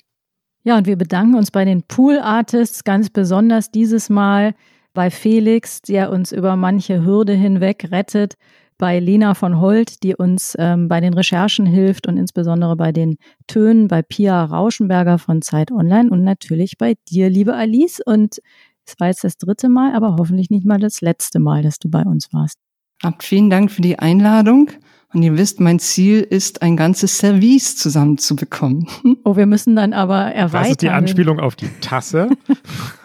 [0.63, 4.55] Ja, und wir bedanken uns bei den Pool Artists ganz besonders dieses Mal
[4.93, 8.35] bei Felix, der uns über manche Hürde hinweg rettet,
[8.79, 13.17] bei Lena von Holt, die uns ähm, bei den Recherchen hilft und insbesondere bei den
[13.45, 17.99] Tönen, bei Pia Rauschenberger von Zeit Online und natürlich bei dir, liebe Alice.
[18.03, 18.39] Und
[18.87, 21.89] es war jetzt das dritte Mal, aber hoffentlich nicht mal das letzte Mal, dass du
[21.89, 22.57] bei uns warst.
[23.03, 24.71] Habt vielen Dank für die Einladung.
[25.11, 28.87] Und ihr wisst, mein Ziel ist, ein ganzes Service zusammenzubekommen.
[29.23, 30.61] Oh, wir müssen dann aber erweitern.
[30.61, 32.29] Das ist die Anspielung auf die Tasse.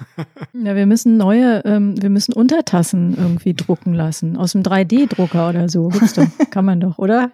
[0.53, 4.37] ja, wir müssen neue, ähm, wir müssen Untertassen irgendwie drucken lassen.
[4.37, 5.89] Aus dem 3D-Drucker oder so.
[5.89, 6.27] Gibt's doch.
[6.51, 7.33] Kann man doch, oder?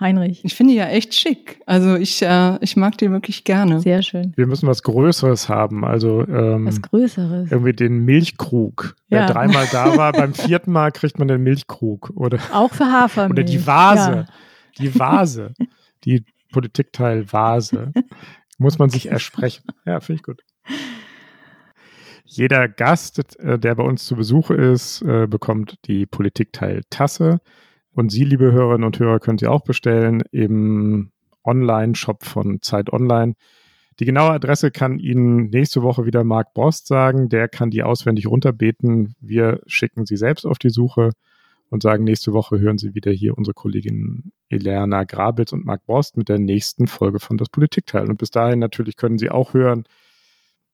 [0.00, 0.44] Heinrich.
[0.44, 1.60] Ich finde die ja echt schick.
[1.66, 3.80] Also ich, äh, ich mag die wirklich gerne.
[3.80, 4.32] Sehr schön.
[4.34, 5.84] Wir müssen was Größeres haben.
[5.84, 7.50] Also ähm, was Größeres.
[7.50, 8.96] Irgendwie den Milchkrug.
[9.08, 9.18] Ja.
[9.18, 12.12] Wer dreimal da war, beim vierten Mal kriegt man den Milchkrug.
[12.16, 13.32] Oder, Auch für Hafermilch.
[13.32, 14.10] Oder die Vase.
[14.10, 14.26] Ja.
[14.78, 15.52] Die Vase.
[16.04, 17.92] die Politikteil Vase.
[18.56, 19.64] Muss man sich ersprechen.
[19.84, 20.42] Ja, finde ich gut.
[22.32, 27.40] Jeder Gast, äh, der bei uns zu Besuch ist, äh, bekommt die Politikteil Tasse.
[27.92, 31.10] Und Sie, liebe Hörerinnen und Hörer, könnt Sie auch bestellen im
[31.42, 33.34] Online-Shop von Zeit Online.
[33.98, 37.28] Die genaue Adresse kann Ihnen nächste Woche wieder Marc Borst sagen.
[37.30, 39.16] Der kann die auswendig runterbeten.
[39.20, 41.10] Wir schicken Sie selbst auf die Suche
[41.68, 46.16] und sagen, nächste Woche hören Sie wieder hier unsere Kollegin Elena Grabitz und Marc Borst
[46.16, 48.08] mit der nächsten Folge von Das Politikteil.
[48.08, 49.82] Und bis dahin natürlich können Sie auch hören,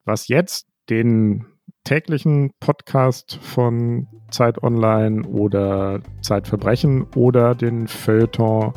[0.05, 1.45] was jetzt den
[1.83, 8.73] täglichen Podcast von Zeit Online oder Zeitverbrechen oder den Feuilleton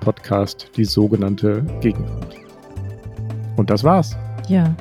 [0.00, 2.36] Podcast, die sogenannte Gegenwart.
[3.56, 4.16] Und das war's.
[4.48, 4.74] Ja,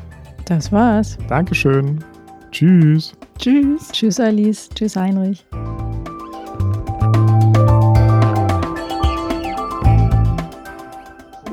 [0.45, 1.17] das war's.
[1.27, 2.03] Dankeschön.
[2.51, 3.13] Tschüss.
[3.38, 3.89] Tschüss.
[3.91, 4.69] Tschüss, Alice.
[4.69, 5.45] Tschüss, Heinrich.